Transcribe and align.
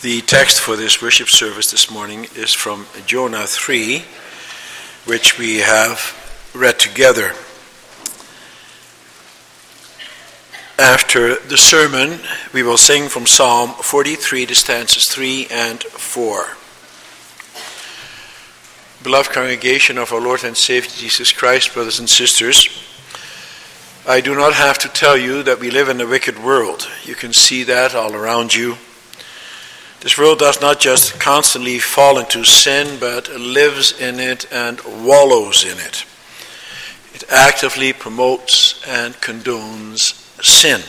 The 0.00 0.20
text 0.20 0.60
for 0.60 0.76
this 0.76 1.02
worship 1.02 1.28
service 1.28 1.72
this 1.72 1.90
morning 1.90 2.28
is 2.36 2.52
from 2.54 2.86
Jonah 3.04 3.48
3, 3.48 4.04
which 5.06 5.40
we 5.40 5.56
have 5.56 6.14
read 6.54 6.78
together. 6.78 7.32
After 10.78 11.34
the 11.34 11.58
sermon, 11.58 12.20
we 12.52 12.62
will 12.62 12.78
sing 12.78 13.08
from 13.08 13.26
Psalm 13.26 13.70
43, 13.70 14.44
the 14.44 14.54
stanzas 14.54 15.08
3 15.08 15.48
and 15.50 15.82
4. 15.82 16.44
Beloved 19.02 19.32
congregation 19.32 19.98
of 19.98 20.12
our 20.12 20.20
Lord 20.20 20.44
and 20.44 20.56
Savior 20.56 20.92
Jesus 20.94 21.32
Christ, 21.32 21.74
brothers 21.74 21.98
and 21.98 22.08
sisters, 22.08 22.68
I 24.06 24.20
do 24.20 24.36
not 24.36 24.54
have 24.54 24.78
to 24.78 24.88
tell 24.88 25.16
you 25.16 25.42
that 25.42 25.58
we 25.58 25.72
live 25.72 25.88
in 25.88 26.00
a 26.00 26.06
wicked 26.06 26.38
world. 26.38 26.88
You 27.02 27.16
can 27.16 27.32
see 27.32 27.64
that 27.64 27.96
all 27.96 28.14
around 28.14 28.54
you. 28.54 28.76
This 30.00 30.16
world 30.16 30.38
does 30.38 30.60
not 30.60 30.78
just 30.78 31.18
constantly 31.18 31.80
fall 31.80 32.18
into 32.18 32.44
sin, 32.44 32.98
but 33.00 33.28
lives 33.32 34.00
in 34.00 34.20
it 34.20 34.46
and 34.52 34.80
wallows 35.04 35.64
in 35.64 35.78
it. 35.78 36.04
It 37.14 37.24
actively 37.28 37.92
promotes 37.92 38.80
and 38.86 39.14
condones 39.14 40.14
sin. 40.40 40.80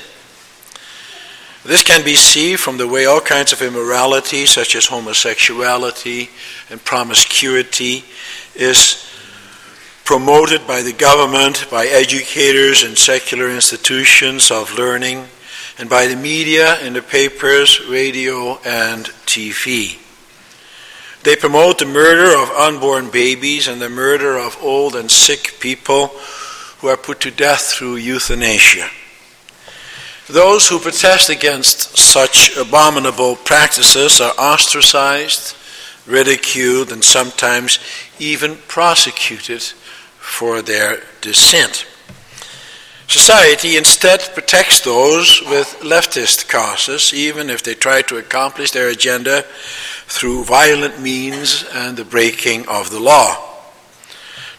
This 1.65 1.81
can 1.83 2.05
be 2.05 2.15
seen 2.15 2.57
from 2.57 2.77
the 2.77 2.87
way 2.87 3.05
all 3.05 3.19
kinds 3.19 3.51
of 3.51 3.61
immorality, 3.61 4.45
such 4.45 4.75
as 4.75 4.85
homosexuality 4.85 6.29
and 6.69 6.83
promiscuity, 6.85 8.03
is 8.55 9.05
promoted 10.05 10.65
by 10.67 10.81
the 10.81 10.93
government, 10.93 11.67
by 11.69 11.85
educators 11.87 12.83
and 12.83 12.97
secular 12.97 13.49
institutions 13.49 14.51
of 14.51 14.73
learning, 14.73 15.27
and 15.79 15.89
by 15.89 16.07
the 16.07 16.15
media 16.15 16.77
in 16.81 16.91
the 16.91 17.01
papers, 17.01 17.79
radio, 17.87 18.59
and 18.65 19.05
TV. 19.25 19.97
They 21.23 21.37
promote 21.37 21.79
the 21.79 21.85
murder 21.85 22.37
of 22.37 22.49
unborn 22.49 23.09
babies 23.09 23.69
and 23.69 23.81
the 23.81 23.89
murder 23.89 24.37
of 24.37 24.57
old 24.61 24.95
and 24.95 25.09
sick 25.09 25.55
people 25.61 26.07
who 26.79 26.87
are 26.87 26.97
put 26.97 27.21
to 27.21 27.31
death 27.31 27.61
through 27.61 27.95
euthanasia. 27.95 28.89
Those 30.27 30.67
who 30.67 30.79
protest 30.79 31.29
against 31.29 31.97
such 31.97 32.55
abominable 32.57 33.37
practices 33.37 34.21
are 34.21 34.33
ostracized, 34.37 35.55
ridiculed, 36.05 36.91
and 36.91 37.03
sometimes 37.03 37.79
even 38.19 38.57
prosecuted 38.67 39.61
for 40.19 40.61
their 40.61 41.01
dissent. 41.21 41.85
Society 43.09 43.75
instead 43.75 44.19
protects 44.35 44.81
those 44.81 45.41
with 45.47 45.79
leftist 45.81 46.47
causes, 46.47 47.11
even 47.11 47.49
if 47.49 47.63
they 47.63 47.73
try 47.73 48.03
to 48.03 48.17
accomplish 48.17 48.69
their 48.69 48.87
agenda 48.87 49.41
through 50.05 50.43
violent 50.43 51.01
means 51.01 51.65
and 51.73 51.97
the 51.97 52.05
breaking 52.05 52.67
of 52.67 52.91
the 52.91 52.99
law. 52.99 53.35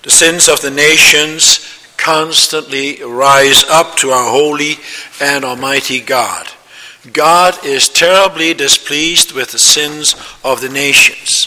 The 0.02 0.10
sins 0.10 0.48
of 0.48 0.62
the 0.62 0.70
nations 0.72 1.60
constantly 1.96 3.00
rise 3.04 3.62
up 3.70 3.96
to 3.98 4.10
our 4.10 4.28
holy 4.28 4.74
and 5.20 5.44
almighty 5.44 6.00
God. 6.00 6.48
God 7.12 7.64
is 7.64 7.88
terribly 7.88 8.52
displeased 8.52 9.30
with 9.30 9.52
the 9.52 9.60
sins 9.60 10.16
of 10.42 10.60
the 10.60 10.68
nations. 10.68 11.46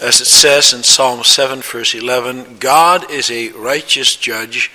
As 0.00 0.22
it 0.22 0.26
says 0.26 0.72
in 0.72 0.82
Psalm 0.82 1.22
7, 1.22 1.60
verse 1.60 1.94
11, 1.94 2.56
God 2.60 3.10
is 3.10 3.30
a 3.30 3.50
righteous 3.50 4.16
judge, 4.16 4.70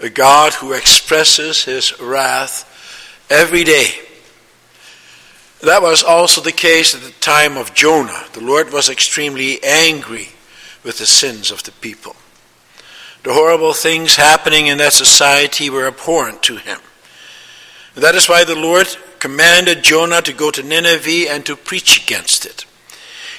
a 0.00 0.08
God 0.08 0.54
who 0.54 0.72
expresses 0.72 1.64
his 1.64 1.98
wrath 2.00 2.66
every 3.28 3.64
day. 3.64 3.90
That 5.62 5.82
was 5.82 6.02
also 6.02 6.40
the 6.40 6.52
case 6.52 6.94
at 6.94 7.02
the 7.02 7.12
time 7.20 7.56
of 7.56 7.74
Jonah. 7.74 8.24
The 8.32 8.40
Lord 8.40 8.72
was 8.72 8.88
extremely 8.88 9.62
angry 9.62 10.28
with 10.82 10.98
the 10.98 11.06
sins 11.06 11.50
of 11.50 11.62
the 11.64 11.72
people. 11.72 12.16
The 13.22 13.34
horrible 13.34 13.74
things 13.74 14.16
happening 14.16 14.68
in 14.68 14.78
that 14.78 14.94
society 14.94 15.68
were 15.68 15.86
abhorrent 15.86 16.42
to 16.44 16.56
him. 16.56 16.78
That 17.94 18.14
is 18.14 18.28
why 18.28 18.44
the 18.44 18.54
Lord 18.54 18.86
commanded 19.18 19.84
Jonah 19.84 20.22
to 20.22 20.32
go 20.32 20.50
to 20.50 20.62
Nineveh 20.62 21.30
and 21.30 21.44
to 21.44 21.56
preach 21.56 22.02
against 22.02 22.46
it. 22.46 22.64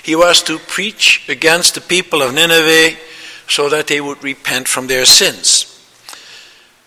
He 0.03 0.15
was 0.15 0.43
to 0.43 0.59
preach 0.59 1.27
against 1.27 1.73
the 1.73 1.81
people 1.81 2.21
of 2.21 2.35
Nineveh 2.35 2.97
so 3.47 3.69
that 3.69 3.87
they 3.87 3.99
would 3.99 4.23
repent 4.23 4.67
from 4.67 4.85
their 4.85 5.05
sins. 5.05 5.70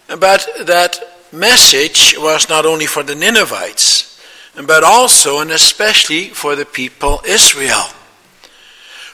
But 0.08 0.46
that 0.60 0.98
message 1.32 2.14
was 2.18 2.48
not 2.48 2.66
only 2.66 2.86
for 2.86 3.02
the 3.02 3.14
Ninevites, 3.14 4.20
but 4.54 4.84
also 4.84 5.40
and 5.40 5.50
especially 5.50 6.28
for 6.28 6.54
the 6.54 6.64
people 6.64 7.20
Israel. 7.26 7.84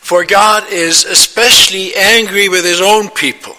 For 0.01 0.25
God 0.25 0.65
is 0.71 1.05
especially 1.05 1.95
angry 1.95 2.49
with 2.49 2.65
his 2.65 2.81
own 2.81 3.11
people. 3.11 3.57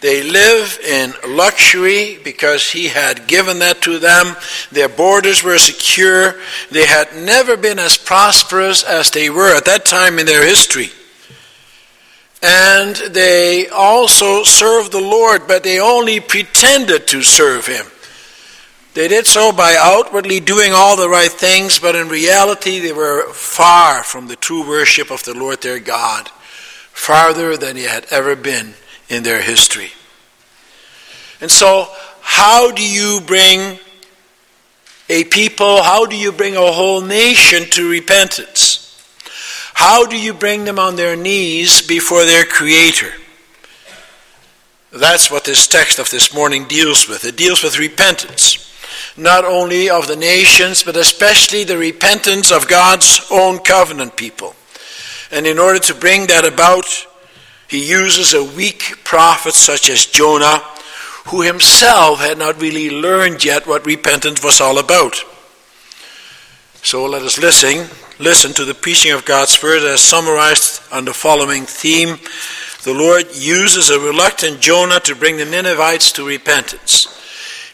They 0.00 0.22
live 0.22 0.78
in 0.86 1.14
luxury 1.28 2.18
because 2.22 2.70
he 2.70 2.88
had 2.88 3.26
given 3.26 3.60
that 3.60 3.80
to 3.82 3.98
them. 3.98 4.36
Their 4.70 4.88
borders 4.88 5.42
were 5.42 5.58
secure. 5.58 6.36
They 6.70 6.84
had 6.84 7.16
never 7.16 7.56
been 7.56 7.78
as 7.78 7.96
prosperous 7.96 8.82
as 8.82 9.10
they 9.10 9.30
were 9.30 9.56
at 9.56 9.64
that 9.64 9.86
time 9.86 10.18
in 10.18 10.26
their 10.26 10.46
history. 10.46 10.90
And 12.46 12.94
they 13.14 13.68
also 13.68 14.42
served 14.42 14.92
the 14.92 15.00
Lord, 15.00 15.48
but 15.48 15.62
they 15.62 15.80
only 15.80 16.20
pretended 16.20 17.06
to 17.08 17.22
serve 17.22 17.66
him. 17.66 17.86
They 18.92 19.08
did 19.08 19.26
so 19.26 19.50
by 19.50 19.76
outwardly 19.80 20.40
doing 20.40 20.72
all 20.74 20.94
the 20.98 21.08
right 21.08 21.32
things, 21.32 21.78
but 21.78 21.96
in 21.96 22.10
reality 22.10 22.80
they 22.80 22.92
were 22.92 23.32
far 23.32 24.02
from 24.04 24.26
the 24.26 24.36
true 24.36 24.68
worship 24.68 25.10
of 25.10 25.24
the 25.24 25.32
Lord 25.32 25.62
their 25.62 25.80
God, 25.80 26.28
farther 26.92 27.56
than 27.56 27.76
he 27.76 27.84
had 27.84 28.04
ever 28.10 28.36
been 28.36 28.74
in 29.08 29.22
their 29.22 29.40
history. 29.40 29.92
And 31.40 31.50
so, 31.50 31.88
how 32.20 32.72
do 32.72 32.86
you 32.86 33.22
bring 33.26 33.78
a 35.08 35.24
people, 35.24 35.82
how 35.82 36.04
do 36.04 36.14
you 36.14 36.30
bring 36.30 36.56
a 36.56 36.72
whole 36.72 37.00
nation 37.00 37.70
to 37.70 37.88
repentance? 37.88 38.83
How 39.74 40.06
do 40.06 40.18
you 40.18 40.32
bring 40.32 40.64
them 40.64 40.78
on 40.78 40.96
their 40.96 41.16
knees 41.16 41.86
before 41.86 42.24
their 42.24 42.44
Creator? 42.44 43.12
That's 44.92 45.30
what 45.30 45.44
this 45.44 45.66
text 45.66 45.98
of 45.98 46.08
this 46.10 46.32
morning 46.32 46.64
deals 46.64 47.08
with. 47.08 47.24
It 47.24 47.36
deals 47.36 47.62
with 47.62 47.78
repentance, 47.78 48.72
not 49.16 49.44
only 49.44 49.90
of 49.90 50.06
the 50.06 50.16
nations, 50.16 50.84
but 50.84 50.96
especially 50.96 51.64
the 51.64 51.76
repentance 51.76 52.52
of 52.52 52.68
God's 52.68 53.26
own 53.30 53.58
covenant 53.58 54.16
people. 54.16 54.54
And 55.32 55.46
in 55.46 55.58
order 55.58 55.80
to 55.80 55.94
bring 55.94 56.28
that 56.28 56.44
about, 56.44 56.86
he 57.66 57.90
uses 57.90 58.34
a 58.34 58.44
weak 58.44 59.02
prophet 59.02 59.54
such 59.54 59.90
as 59.90 60.06
Jonah, 60.06 60.62
who 61.26 61.42
himself 61.42 62.20
had 62.20 62.38
not 62.38 62.60
really 62.60 62.90
learned 62.90 63.44
yet 63.44 63.66
what 63.66 63.84
repentance 63.84 64.44
was 64.44 64.60
all 64.60 64.78
about. 64.78 65.16
So 66.82 67.06
let 67.06 67.22
us 67.22 67.38
listen, 67.38 67.88
listen 68.24 68.54
to 68.54 68.64
the 68.64 68.72
preaching 68.72 69.12
of 69.12 69.26
God's 69.26 69.62
word 69.62 69.82
as 69.82 70.00
summarized 70.00 70.80
on 70.90 71.04
the 71.04 71.12
following 71.12 71.66
theme. 71.66 72.16
The 72.82 72.94
Lord 72.94 73.26
uses 73.36 73.90
a 73.90 74.00
reluctant 74.00 74.62
Jonah 74.62 74.98
to 75.00 75.14
bring 75.14 75.36
the 75.36 75.44
Ninevites 75.44 76.10
to 76.12 76.26
repentance. 76.26 77.06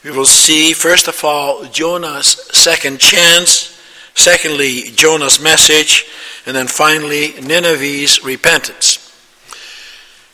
We 0.03 0.11
will 0.11 0.27
see, 0.27 0.73
first 0.73 1.07
of 1.07 1.23
all, 1.25 1.67
Jonah's 1.67 2.27
second 2.53 2.99
chance, 2.99 3.81
secondly, 4.15 4.91
Jonah's 4.97 5.41
message, 5.41 6.07
and 6.45 6.57
then 6.57 6.67
finally, 6.67 7.41
Nineveh's 7.41 8.25
repentance. 8.25 8.99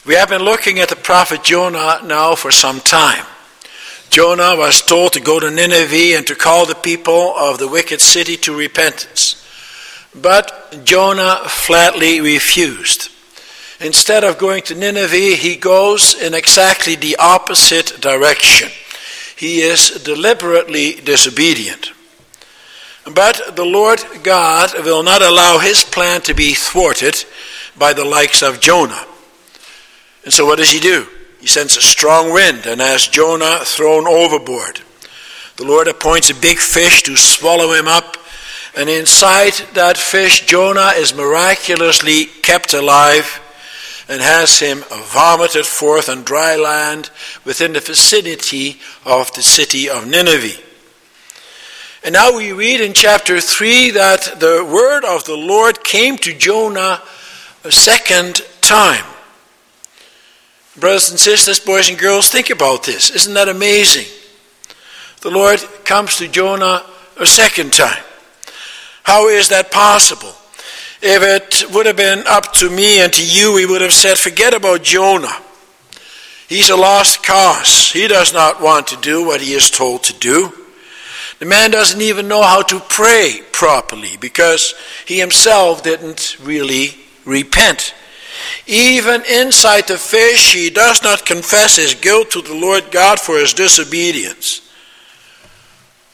We 0.06 0.14
have 0.14 0.30
been 0.30 0.42
looking 0.42 0.78
at 0.78 0.88
the 0.88 0.96
prophet 0.96 1.44
Jonah 1.44 2.00
now 2.02 2.36
for 2.36 2.50
some 2.50 2.80
time. 2.80 3.26
Jonah 4.08 4.56
was 4.56 4.80
told 4.80 5.12
to 5.12 5.20
go 5.20 5.38
to 5.38 5.50
Nineveh 5.50 6.16
and 6.16 6.26
to 6.26 6.34
call 6.34 6.64
the 6.64 6.74
people 6.74 7.34
of 7.36 7.58
the 7.58 7.68
wicked 7.68 8.00
city 8.00 8.38
to 8.38 8.56
repentance. 8.56 9.42
But 10.20 10.82
Jonah 10.84 11.42
flatly 11.46 12.20
refused. 12.20 13.10
Instead 13.80 14.24
of 14.24 14.38
going 14.38 14.62
to 14.62 14.74
Nineveh, 14.74 15.36
he 15.36 15.56
goes 15.56 16.14
in 16.14 16.32
exactly 16.32 16.94
the 16.94 17.16
opposite 17.16 18.00
direction. 18.00 18.70
He 19.36 19.60
is 19.60 19.90
deliberately 20.02 20.94
disobedient. 20.94 21.92
But 23.04 23.54
the 23.54 23.64
Lord 23.64 24.02
God 24.22 24.72
will 24.82 25.02
not 25.02 25.22
allow 25.22 25.58
his 25.58 25.84
plan 25.84 26.22
to 26.22 26.34
be 26.34 26.54
thwarted 26.54 27.24
by 27.78 27.92
the 27.92 28.04
likes 28.04 28.42
of 28.42 28.60
Jonah. 28.60 29.06
And 30.24 30.32
so 30.32 30.46
what 30.46 30.58
does 30.58 30.70
he 30.70 30.80
do? 30.80 31.06
He 31.40 31.46
sends 31.46 31.76
a 31.76 31.82
strong 31.82 32.32
wind 32.32 32.66
and 32.66 32.80
has 32.80 33.06
Jonah 33.06 33.60
thrown 33.62 34.08
overboard. 34.08 34.80
The 35.56 35.64
Lord 35.64 35.86
appoints 35.86 36.30
a 36.30 36.34
big 36.34 36.58
fish 36.58 37.02
to 37.04 37.16
swallow 37.16 37.74
him 37.74 37.86
up, 37.86 38.16
and 38.76 38.90
inside 38.90 39.54
that 39.72 39.96
fish, 39.96 40.44
Jonah 40.44 40.92
is 40.96 41.14
miraculously 41.14 42.26
kept 42.26 42.74
alive 42.74 43.40
and 44.08 44.20
has 44.20 44.58
him 44.60 44.84
vomited 44.90 45.64
forth 45.64 46.08
on 46.08 46.22
dry 46.22 46.56
land 46.56 47.10
within 47.44 47.72
the 47.72 47.80
vicinity 47.80 48.78
of 49.04 49.32
the 49.32 49.42
city 49.42 49.88
of 49.88 50.06
Nineveh. 50.06 50.62
And 52.04 52.12
now 52.12 52.36
we 52.36 52.52
read 52.52 52.80
in 52.80 52.92
chapter 52.92 53.40
3 53.40 53.92
that 53.92 54.38
the 54.38 54.64
word 54.64 55.04
of 55.04 55.24
the 55.24 55.36
Lord 55.36 55.82
came 55.82 56.16
to 56.18 56.32
Jonah 56.32 57.02
a 57.64 57.72
second 57.72 58.42
time. 58.60 59.04
Brothers 60.78 61.10
and 61.10 61.18
sisters, 61.18 61.58
boys 61.58 61.88
and 61.88 61.98
girls, 61.98 62.28
think 62.28 62.50
about 62.50 62.84
this. 62.84 63.10
Isn't 63.10 63.34
that 63.34 63.48
amazing? 63.48 64.06
The 65.22 65.30
Lord 65.30 65.58
comes 65.84 66.16
to 66.18 66.28
Jonah 66.28 66.84
a 67.18 67.26
second 67.26 67.72
time. 67.72 68.04
How 69.06 69.28
is 69.28 69.50
that 69.50 69.70
possible? 69.70 70.34
If 71.00 71.22
it 71.22 71.72
would 71.72 71.86
have 71.86 71.96
been 71.96 72.26
up 72.26 72.52
to 72.54 72.68
me 72.68 72.98
and 72.98 73.12
to 73.12 73.24
you, 73.24 73.54
we 73.54 73.64
would 73.64 73.80
have 73.80 73.92
said, 73.92 74.18
forget 74.18 74.52
about 74.52 74.82
Jonah. 74.82 75.44
He's 76.48 76.70
a 76.70 76.76
lost 76.76 77.24
cause. 77.24 77.92
He 77.92 78.08
does 78.08 78.34
not 78.34 78.60
want 78.60 78.88
to 78.88 78.96
do 78.96 79.24
what 79.24 79.40
he 79.40 79.52
is 79.52 79.70
told 79.70 80.02
to 80.04 80.12
do. 80.12 80.52
The 81.38 81.46
man 81.46 81.70
doesn't 81.70 82.00
even 82.00 82.26
know 82.26 82.42
how 82.42 82.62
to 82.62 82.80
pray 82.80 83.42
properly 83.52 84.16
because 84.20 84.74
he 85.06 85.20
himself 85.20 85.84
didn't 85.84 86.36
really 86.42 86.88
repent. 87.24 87.94
Even 88.66 89.22
inside 89.30 89.86
the 89.86 89.98
fish, 89.98 90.52
he 90.52 90.68
does 90.68 91.04
not 91.04 91.24
confess 91.24 91.76
his 91.76 91.94
guilt 91.94 92.32
to 92.32 92.42
the 92.42 92.54
Lord 92.54 92.90
God 92.90 93.20
for 93.20 93.38
his 93.38 93.54
disobedience. 93.54 94.68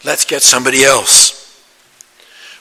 Let's 0.05 0.27
get 0.27 0.43
somebody 0.43 0.85
else. 0.85 1.42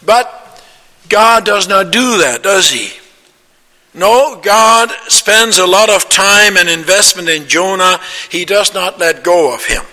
But 0.05 0.63
God 1.09 1.45
does 1.45 1.67
not 1.67 1.91
do 1.91 2.19
that, 2.19 2.41
does 2.43 2.69
he? 2.69 2.97
No, 3.93 4.39
God 4.41 4.89
spends 5.07 5.57
a 5.57 5.67
lot 5.67 5.89
of 5.89 6.09
time 6.09 6.55
and 6.55 6.69
investment 6.69 7.27
in 7.27 7.47
Jonah. 7.47 7.99
He 8.29 8.45
does 8.45 8.73
not 8.73 8.99
let 8.99 9.23
go 9.23 9.53
of 9.53 9.65
him. 9.65 9.83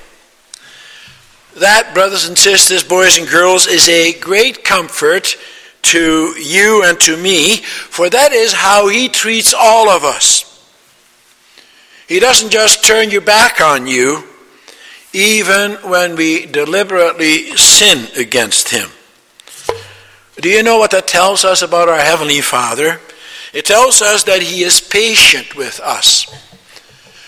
That, 1.56 1.93
brothers 1.94 2.28
and 2.28 2.38
sisters, 2.38 2.84
boys 2.84 3.19
and 3.19 3.28
girls, 3.28 3.66
is 3.66 3.88
a 3.88 4.16
great 4.20 4.64
comfort 4.64 5.37
to 5.82 6.34
you 6.38 6.84
and 6.84 6.99
to 7.00 7.16
me, 7.16 7.56
for 7.56 8.08
that 8.11 8.32
is 8.32 8.52
how 8.52 8.88
He 8.88 9.08
treats 9.08 9.54
all 9.54 9.88
of 9.88 10.04
us. 10.04 10.44
He 12.06 12.20
doesn't 12.20 12.50
just 12.50 12.84
turn 12.84 13.11
your 13.11 13.20
back 13.20 13.61
on 13.61 13.87
you, 13.87 14.25
even 15.12 15.72
when 15.76 16.16
we 16.16 16.46
deliberately 16.46 17.56
sin 17.56 18.06
against 18.16 18.69
Him. 18.69 18.88
Do 20.40 20.49
you 20.49 20.62
know 20.62 20.79
what 20.79 20.93
that 20.93 21.08
tells 21.08 21.44
us 21.44 21.62
about 21.62 21.88
our 21.88 21.99
Heavenly 21.99 22.40
Father? 22.40 23.00
It 23.52 23.64
tells 23.64 24.02
us 24.02 24.25
that 24.25 24.43
He 24.43 24.62
is 24.62 24.81
patient 24.81 25.56
with 25.56 25.81
us 25.81 26.26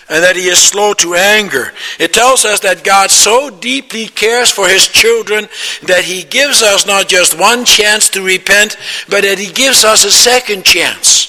and 0.07 0.23
that 0.23 0.35
He 0.35 0.47
is 0.47 0.59
slow 0.59 0.93
to 0.95 1.15
anger. 1.15 1.73
It 1.99 2.13
tells 2.13 2.45
us 2.45 2.61
that 2.61 2.83
God 2.83 3.11
so 3.11 3.49
deeply 3.49 4.07
cares 4.07 4.49
for 4.49 4.67
His 4.67 4.87
children 4.87 5.49
that 5.83 6.05
He 6.05 6.23
gives 6.23 6.63
us 6.63 6.85
not 6.85 7.09
just 7.09 7.37
one 7.37 7.65
chance 7.65 8.09
to 8.11 8.23
repent, 8.23 8.77
but 9.09 9.23
that 9.23 9.39
He 9.39 9.51
gives 9.51 9.83
us 9.83 10.05
a 10.05 10.11
second 10.11 10.63
chance. 10.63 11.27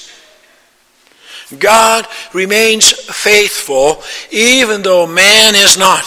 God 1.59 2.07
remains 2.33 2.91
faithful 2.91 4.01
even 4.31 4.83
though 4.83 5.05
man 5.05 5.55
is 5.55 5.77
not. 5.77 6.03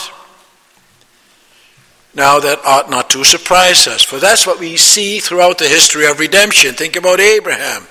Now, 2.17 2.39
that 2.39 2.65
ought 2.65 2.89
not 2.89 3.11
to 3.11 3.23
surprise 3.23 3.85
us, 3.85 4.01
for 4.01 4.17
that's 4.17 4.47
what 4.47 4.59
we 4.59 4.75
see 4.75 5.19
throughout 5.19 5.59
the 5.59 5.67
history 5.67 6.07
of 6.07 6.19
redemption. 6.19 6.73
Think 6.73 6.95
about 6.95 7.19
Abraham. 7.19 7.85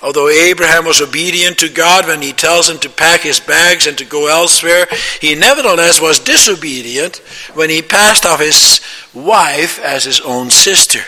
Although 0.00 0.30
Abraham 0.30 0.86
was 0.86 1.02
obedient 1.02 1.58
to 1.58 1.68
God 1.68 2.06
when 2.06 2.22
he 2.22 2.32
tells 2.32 2.70
him 2.70 2.78
to 2.78 2.88
pack 2.88 3.20
his 3.20 3.38
bags 3.38 3.86
and 3.86 3.98
to 3.98 4.06
go 4.06 4.28
elsewhere, 4.28 4.86
he 5.20 5.34
nevertheless 5.34 6.00
was 6.00 6.18
disobedient 6.18 7.18
when 7.52 7.68
he 7.68 7.82
passed 7.82 8.24
off 8.24 8.40
his 8.40 8.80
wife 9.12 9.78
as 9.80 10.04
his 10.04 10.22
own 10.22 10.48
sister. 10.48 11.00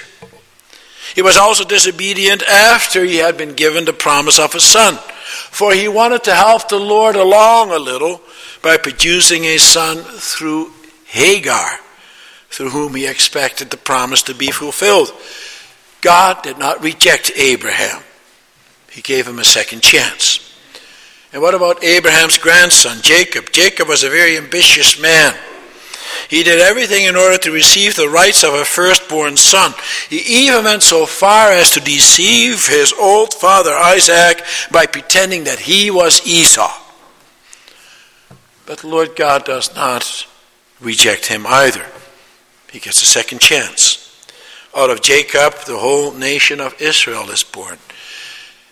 He 1.15 1.23
was 1.23 1.39
also 1.39 1.65
disobedient 1.65 2.43
after 2.43 3.05
he 3.05 3.17
had 3.17 3.39
been 3.39 3.55
given 3.55 3.87
the 3.87 3.95
promise 3.95 4.39
of 4.39 4.55
a 4.55 4.61
son, 4.61 4.97
for 5.51 5.73
he 5.73 5.89
wanted 5.89 6.25
to 6.25 6.35
help 6.35 6.69
the 6.69 6.79
Lord 6.79 7.17
along 7.17 7.71
a 7.71 7.79
little 7.79 8.21
by 8.61 8.77
producing 8.77 9.45
a 9.47 9.57
son 9.57 10.03
through 10.03 10.73
Hagar 11.07 11.81
through 12.51 12.71
whom 12.71 12.95
he 12.95 13.07
expected 13.07 13.71
the 13.71 13.77
promise 13.77 14.23
to 14.25 14.35
be 14.35 14.51
fulfilled. 14.51 15.13
God 16.01 16.43
did 16.43 16.59
not 16.59 16.83
reject 16.83 17.31
Abraham, 17.37 18.03
he 18.91 19.03
gave 19.03 19.27
him 19.27 19.39
a 19.39 19.45
second 19.45 19.83
chance. 19.83 20.45
And 21.33 21.43
what 21.43 21.55
about 21.55 21.85
Abraham's 21.85 22.39
grandson, 22.39 22.99
Jacob? 23.03 23.53
Jacob 23.53 23.87
was 23.87 24.03
a 24.03 24.09
very 24.09 24.39
ambitious 24.39 25.01
man. 25.01 25.35
He 26.29 26.43
did 26.43 26.61
everything 26.61 27.05
in 27.05 27.17
order 27.17 27.39
to 27.39 27.51
receive 27.51 27.97
the 27.97 28.09
rights 28.09 28.45
of 28.45 28.55
a 28.55 28.65
firstborn 28.65 29.37
son. 29.37 29.75
He 30.09 30.47
even 30.47 30.65
went 30.65 30.83
so 30.83 31.07
far 31.07 31.53
as 31.53 31.71
to 31.73 31.81
deceive 31.81 32.67
his 32.67 32.93
old 32.93 33.35
father 33.35 33.75
Isaac 33.75 34.43
by 34.71 34.87
pretending 34.87 35.45
that 35.45 35.61
he 35.61 35.91
was 35.91 36.27
Esau. 36.27 36.73
But 38.67 38.79
the 38.79 38.89
Lord 38.89 39.17
God 39.17 39.45
does 39.45 39.75
not 39.75 40.27
reject 40.81 41.27
him 41.27 41.47
either. 41.47 41.87
He 42.71 42.79
gets 42.79 43.03
a 43.03 43.07
second 43.07 43.41
chance. 43.41 44.05
Out 44.77 44.91
of 44.91 45.01
Jacob, 45.01 45.55
the 45.67 45.79
whole 45.79 46.13
nation 46.13 46.61
of 46.61 46.81
Israel 46.81 47.31
is 47.31 47.43
born. 47.43 47.79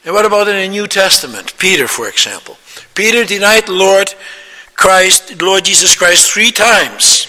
And 0.05 0.15
what 0.15 0.25
about 0.25 0.49
in 0.49 0.57
the 0.57 0.69
New 0.69 0.87
Testament? 0.87 1.59
Peter, 1.59 1.89
for 1.89 2.09
example. 2.09 2.59
Peter 2.95 3.25
denied 3.25 3.67
the 3.67 3.73
Lord 3.73 4.15
Christ, 4.75 5.43
Lord 5.43 5.65
Jesus 5.65 5.97
Christ, 5.97 6.31
three 6.31 6.53
times. 6.53 7.27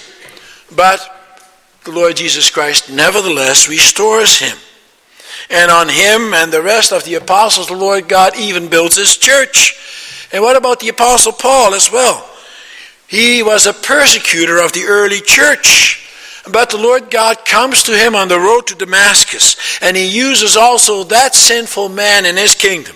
But 0.75 0.99
the 1.85 1.91
Lord 1.91 2.17
Jesus 2.17 2.49
Christ 2.49 2.91
nevertheless 2.91 3.69
restores 3.69 4.39
him. 4.39 4.57
And 5.49 5.71
on 5.71 5.87
him 5.87 6.33
and 6.33 6.51
the 6.51 6.61
rest 6.61 6.91
of 6.91 7.05
the 7.05 7.15
apostles, 7.15 7.67
the 7.67 7.75
Lord 7.75 8.09
God 8.09 8.37
even 8.37 8.67
builds 8.67 8.97
his 8.97 9.15
church. 9.15 9.73
And 10.33 10.43
what 10.43 10.57
about 10.57 10.81
the 10.81 10.89
apostle 10.89 11.31
Paul 11.31 11.73
as 11.73 11.91
well? 11.91 12.29
He 13.07 13.41
was 13.41 13.65
a 13.65 13.73
persecutor 13.73 14.61
of 14.61 14.73
the 14.73 14.83
early 14.83 15.21
church. 15.21 16.06
But 16.51 16.69
the 16.69 16.77
Lord 16.77 17.09
God 17.09 17.45
comes 17.45 17.83
to 17.83 17.97
him 17.97 18.15
on 18.15 18.27
the 18.27 18.39
road 18.39 18.67
to 18.67 18.75
Damascus, 18.75 19.55
and 19.81 19.97
he 19.97 20.07
uses 20.07 20.55
also 20.55 21.03
that 21.05 21.35
sinful 21.35 21.89
man 21.89 22.25
in 22.25 22.37
his 22.37 22.55
kingdom. 22.55 22.95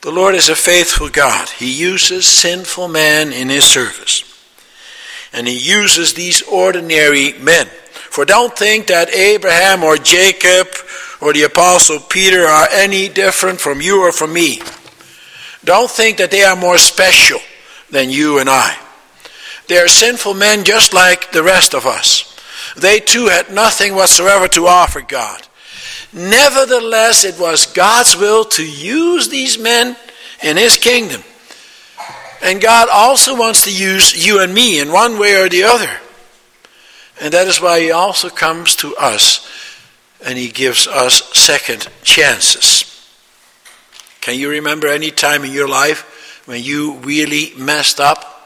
The 0.00 0.10
Lord 0.12 0.34
is 0.34 0.48
a 0.48 0.54
faithful 0.54 1.08
God. 1.08 1.48
He 1.48 1.72
uses 1.72 2.26
sinful 2.26 2.88
man 2.88 3.32
in 3.32 3.48
his 3.48 3.64
service. 3.64 4.24
And 5.32 5.46
he 5.46 5.58
uses 5.58 6.14
these 6.14 6.40
ordinary 6.42 7.32
men. 7.34 7.66
For 7.66 8.24
don't 8.24 8.56
think 8.56 8.86
that 8.86 9.14
Abraham 9.14 9.82
or 9.82 9.96
Jacob 9.96 10.68
or 11.20 11.32
the 11.32 11.42
Apostle 11.42 11.98
Peter 11.98 12.46
are 12.46 12.68
any 12.70 13.08
different 13.08 13.60
from 13.60 13.80
you 13.80 14.02
or 14.02 14.12
from 14.12 14.32
me. 14.32 14.62
Don't 15.64 15.90
think 15.90 16.18
that 16.18 16.30
they 16.30 16.44
are 16.44 16.56
more 16.56 16.78
special 16.78 17.40
than 17.90 18.08
you 18.08 18.38
and 18.38 18.48
I. 18.48 18.76
They 19.68 19.78
are 19.78 19.88
sinful 19.88 20.34
men 20.34 20.64
just 20.64 20.94
like 20.94 21.30
the 21.30 21.42
rest 21.42 21.74
of 21.74 21.86
us. 21.86 22.24
They 22.76 23.00
too 23.00 23.26
had 23.26 23.52
nothing 23.52 23.94
whatsoever 23.94 24.48
to 24.48 24.66
offer 24.66 25.00
God. 25.00 25.46
Nevertheless, 26.12 27.24
it 27.24 27.38
was 27.38 27.66
God's 27.66 28.16
will 28.16 28.44
to 28.44 28.64
use 28.64 29.28
these 29.28 29.58
men 29.58 29.96
in 30.42 30.56
His 30.56 30.76
kingdom. 30.76 31.22
And 32.42 32.60
God 32.60 32.88
also 32.90 33.36
wants 33.36 33.64
to 33.64 33.72
use 33.72 34.26
you 34.26 34.40
and 34.40 34.54
me 34.54 34.80
in 34.80 34.92
one 34.92 35.18
way 35.18 35.34
or 35.34 35.48
the 35.48 35.64
other. 35.64 35.90
And 37.20 37.34
that 37.34 37.48
is 37.48 37.60
why 37.60 37.80
He 37.80 37.90
also 37.90 38.30
comes 38.30 38.76
to 38.76 38.96
us 38.96 39.46
and 40.24 40.38
He 40.38 40.48
gives 40.48 40.86
us 40.86 41.36
second 41.36 41.88
chances. 42.02 42.84
Can 44.20 44.38
you 44.38 44.50
remember 44.50 44.86
any 44.86 45.10
time 45.10 45.44
in 45.44 45.52
your 45.52 45.68
life 45.68 46.42
when 46.46 46.62
you 46.62 46.94
really 46.96 47.52
messed 47.56 48.00
up? 48.00 48.37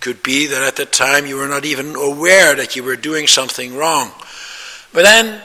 Could 0.00 0.22
be 0.22 0.46
that 0.46 0.62
at 0.62 0.76
the 0.76 0.86
time 0.86 1.26
you 1.26 1.36
were 1.36 1.48
not 1.48 1.64
even 1.64 1.96
aware 1.96 2.54
that 2.54 2.76
you 2.76 2.84
were 2.84 2.96
doing 2.96 3.26
something 3.26 3.76
wrong. 3.76 4.12
But 4.92 5.02
then 5.02 5.42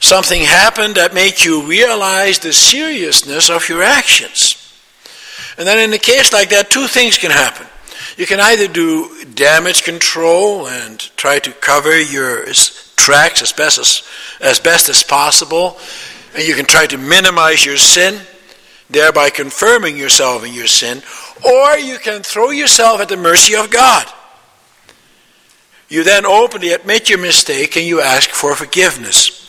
something 0.00 0.42
happened 0.42 0.96
that 0.96 1.14
made 1.14 1.42
you 1.42 1.66
realize 1.66 2.38
the 2.38 2.52
seriousness 2.52 3.50
of 3.50 3.68
your 3.68 3.82
actions. 3.82 4.60
And 5.56 5.66
then 5.66 5.78
in 5.78 5.92
a 5.92 5.98
case 5.98 6.32
like 6.32 6.50
that, 6.50 6.70
two 6.70 6.86
things 6.86 7.18
can 7.18 7.30
happen. 7.30 7.66
You 8.16 8.26
can 8.26 8.40
either 8.40 8.68
do 8.68 9.24
damage 9.34 9.82
control 9.82 10.68
and 10.68 10.98
try 11.16 11.38
to 11.40 11.50
cover 11.52 11.98
your 12.00 12.44
tracks 12.96 13.42
as 13.42 13.52
best 13.52 13.78
as, 13.78 14.02
as 14.40 14.60
best 14.60 14.88
as 14.88 15.02
possible, 15.02 15.78
and 16.34 16.46
you 16.46 16.54
can 16.54 16.66
try 16.66 16.86
to 16.86 16.98
minimize 16.98 17.64
your 17.64 17.76
sin, 17.76 18.20
thereby 18.90 19.30
confirming 19.30 19.96
yourself 19.96 20.44
in 20.44 20.52
your 20.52 20.66
sin, 20.66 21.02
or 21.44 21.76
you 21.76 21.98
can 21.98 22.22
throw 22.22 22.50
yourself 22.50 23.00
at 23.00 23.08
the 23.08 23.16
mercy 23.16 23.54
of 23.54 23.70
God. 23.70 24.06
You 25.88 26.04
then 26.04 26.26
openly 26.26 26.72
admit 26.72 27.08
your 27.08 27.18
mistake 27.18 27.76
and 27.76 27.86
you 27.86 28.00
ask 28.00 28.30
for 28.30 28.54
forgiveness. 28.54 29.40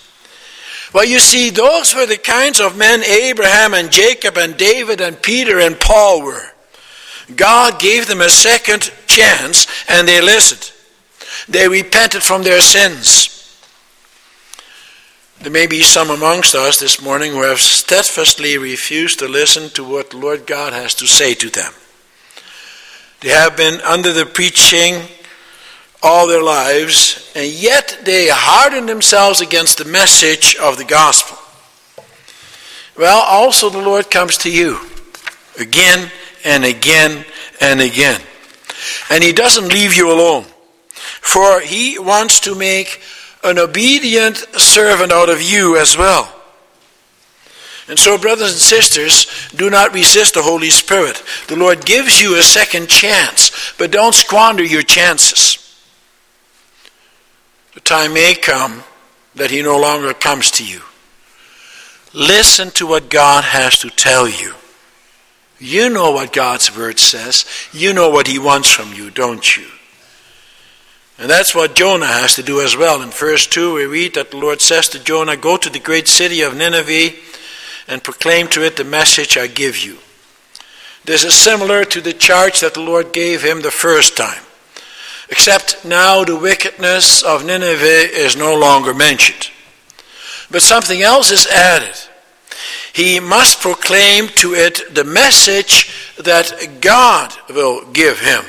Well, 0.94 1.06
you 1.06 1.20
see, 1.20 1.50
those 1.50 1.94
were 1.94 2.06
the 2.06 2.18
kinds 2.18 2.60
of 2.60 2.78
men 2.78 3.04
Abraham 3.04 3.74
and 3.74 3.92
Jacob 3.92 4.38
and 4.38 4.56
David 4.56 5.02
and 5.02 5.22
Peter 5.22 5.60
and 5.60 5.80
Paul 5.80 6.24
were. 6.24 6.52
God 7.36 7.80
gave 7.80 8.08
them 8.08 8.22
a 8.22 8.30
second 8.30 8.92
chance 9.08 9.68
and 9.90 10.08
they 10.08 10.22
listened. 10.22 10.72
They 11.50 11.68
repented 11.68 12.24
from 12.24 12.44
their 12.44 12.62
sins. 12.62 13.35
There 15.46 15.52
may 15.52 15.68
be 15.68 15.84
some 15.84 16.10
amongst 16.10 16.56
us 16.56 16.80
this 16.80 17.00
morning 17.00 17.34
who 17.34 17.44
have 17.44 17.60
steadfastly 17.60 18.58
refused 18.58 19.20
to 19.20 19.28
listen 19.28 19.70
to 19.76 19.84
what 19.84 20.10
the 20.10 20.18
Lord 20.18 20.48
God 20.48 20.74
has 20.74 20.96
to 20.96 21.06
say 21.06 21.36
to 21.36 21.52
them. 21.52 21.72
They 23.20 23.30
have 23.30 23.56
been 23.56 23.80
under 23.82 24.12
the 24.12 24.26
preaching 24.26 25.04
all 26.02 26.28
their 26.28 26.42
lives, 26.42 27.32
and 27.36 27.46
yet 27.46 28.00
they 28.04 28.28
harden 28.28 28.88
themselves 28.88 29.40
against 29.40 29.78
the 29.78 29.86
message 29.86 30.56
of 30.56 30.80
the 30.80 30.84
gospel. 30.84 31.38
Well, 32.98 33.22
also 33.22 33.70
the 33.70 33.78
Lord 33.78 34.10
comes 34.10 34.40
to 34.40 34.52
you 34.52 34.80
again 35.60 36.10
and 36.44 36.66
again 36.66 37.24
and 37.62 37.82
again. 37.82 38.20
And 39.12 39.24
He 39.24 39.32
doesn't 39.32 39.72
leave 39.72 39.94
you 39.94 40.12
alone, 40.12 40.46
for 40.90 41.60
He 41.60 42.00
wants 42.00 42.40
to 42.40 42.56
make 42.56 43.00
an 43.46 43.60
obedient 43.60 44.38
servant 44.60 45.12
out 45.12 45.30
of 45.30 45.42
you 45.42 45.78
as 45.78 45.98
well. 45.98 46.32
And 47.88 48.00
so, 48.00 48.18
brothers 48.18 48.52
and 48.54 48.62
sisters, 48.62 49.28
do 49.56 49.70
not 49.70 49.94
resist 49.94 50.34
the 50.34 50.42
Holy 50.42 50.72
Spirit. 50.72 51.22
The 51.48 51.56
Lord 51.56 51.86
gives 51.86 52.20
you 52.20 52.36
a 52.36 52.42
second 52.42 52.90
chance, 52.90 53.74
but 53.78 53.92
don't 53.92 54.16
squander 54.16 54.64
your 54.64 54.82
chances. 54.82 55.62
The 57.76 57.82
time 57.82 58.14
may 58.14 58.34
come 58.34 58.84
that 59.36 59.52
He 59.52 59.62
no 59.62 59.78
longer 59.78 60.14
comes 60.14 60.50
to 60.52 60.66
you. 60.66 60.82
Listen 62.14 62.72
to 62.72 62.88
what 62.88 63.10
God 63.10 63.44
has 63.44 63.78
to 63.80 63.90
tell 63.90 64.28
you. 64.28 64.56
You 65.60 65.90
know 65.90 66.12
what 66.12 66.34
God's 66.34 66.76
Word 66.76 66.98
says. 66.98 67.46
You 67.72 67.94
know 67.94 68.10
what 68.10 68.28
He 68.28 68.40
wants 68.40 68.72
from 68.72 68.94
you, 68.94 69.12
don't 69.12 69.56
you? 69.56 69.68
And 71.18 71.30
that's 71.30 71.56
what 71.56 71.76
Jonah 71.76 72.08
has 72.08 72.36
to 72.36 72.44
do 72.44 72.62
as 72.62 72.76
well. 72.76 73.02
In 73.02 73.10
verse 73.10 73.48
2, 73.48 73.76
we 73.76 73.86
read 73.86 74.16
that 74.16 74.32
the 74.32 74.38
Lord 74.38 74.60
says 74.60 74.90
to 74.90 75.04
Jonah, 75.04 75.38
Go 75.38 75.56
to 75.56 75.70
the 75.70 75.80
great 75.80 76.08
city 76.08 76.42
of 76.42 76.56
Nineveh 76.56 77.16
and 77.88 78.04
proclaim 78.04 78.48
to 78.50 78.64
it 78.64 78.76
the 78.76 78.84
message 78.84 79.38
I 79.38 79.48
give 79.48 79.78
you. 79.78 79.98
This 81.06 81.24
is 81.24 81.36
similar 81.36 81.86
to 81.86 82.02
the 82.02 82.14
charge 82.14 82.60
that 82.62 82.74
the 82.74 82.82
Lord 82.82 83.14
gave 83.14 83.44
him 83.44 83.62
the 83.62 83.72
first 83.72 84.18
time. 84.18 84.42
Except 85.30 85.86
now 85.86 86.24
the 86.24 86.36
wickedness 86.36 87.24
of 87.24 87.46
Nineveh 87.46 88.12
is 88.12 88.36
no 88.36 88.56
longer 88.56 88.94
mentioned. 88.94 89.52
But 90.52 90.62
something 90.62 91.02
else 91.02 91.32
is 91.32 91.48
added. 91.48 91.96
He 92.94 93.20
must 93.20 93.62
proclaim 93.62 94.28
to 94.36 94.54
it 94.54 94.94
the 94.94 95.04
message 95.04 96.14
that 96.18 96.80
God 96.82 97.34
will 97.50 97.86
give 97.92 98.20
him. 98.20 98.44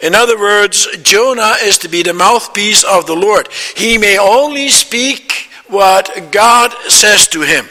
In 0.00 0.14
other 0.14 0.38
words, 0.38 0.86
Jonah 1.02 1.54
is 1.62 1.78
to 1.78 1.88
be 1.88 2.02
the 2.02 2.14
mouthpiece 2.14 2.84
of 2.84 3.06
the 3.06 3.14
Lord. 3.16 3.48
He 3.76 3.98
may 3.98 4.18
only 4.18 4.68
speak 4.68 5.50
what 5.68 6.30
God 6.30 6.72
says 6.88 7.28
to 7.28 7.42
him. 7.42 7.66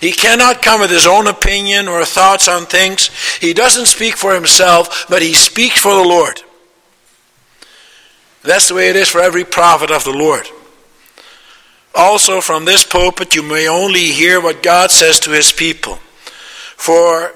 He 0.00 0.12
cannot 0.12 0.62
come 0.62 0.80
with 0.80 0.90
his 0.90 1.06
own 1.06 1.26
opinion 1.26 1.88
or 1.88 2.04
thoughts 2.04 2.48
on 2.48 2.66
things. 2.66 3.10
He 3.40 3.52
doesn't 3.52 3.86
speak 3.86 4.16
for 4.16 4.34
himself, 4.34 5.06
but 5.08 5.22
he 5.22 5.34
speaks 5.34 5.78
for 5.78 5.94
the 5.94 6.08
Lord. 6.08 6.42
That's 8.42 8.68
the 8.68 8.74
way 8.74 8.88
it 8.88 8.96
is 8.96 9.08
for 9.08 9.20
every 9.20 9.44
prophet 9.44 9.90
of 9.90 10.04
the 10.04 10.12
Lord. 10.12 10.48
Also, 11.94 12.40
from 12.40 12.64
this 12.64 12.84
pulpit, 12.84 13.34
you 13.34 13.42
may 13.42 13.68
only 13.68 14.06
hear 14.06 14.40
what 14.40 14.62
God 14.62 14.90
says 14.90 15.20
to 15.20 15.30
his 15.30 15.52
people. 15.52 15.96
For 16.76 17.32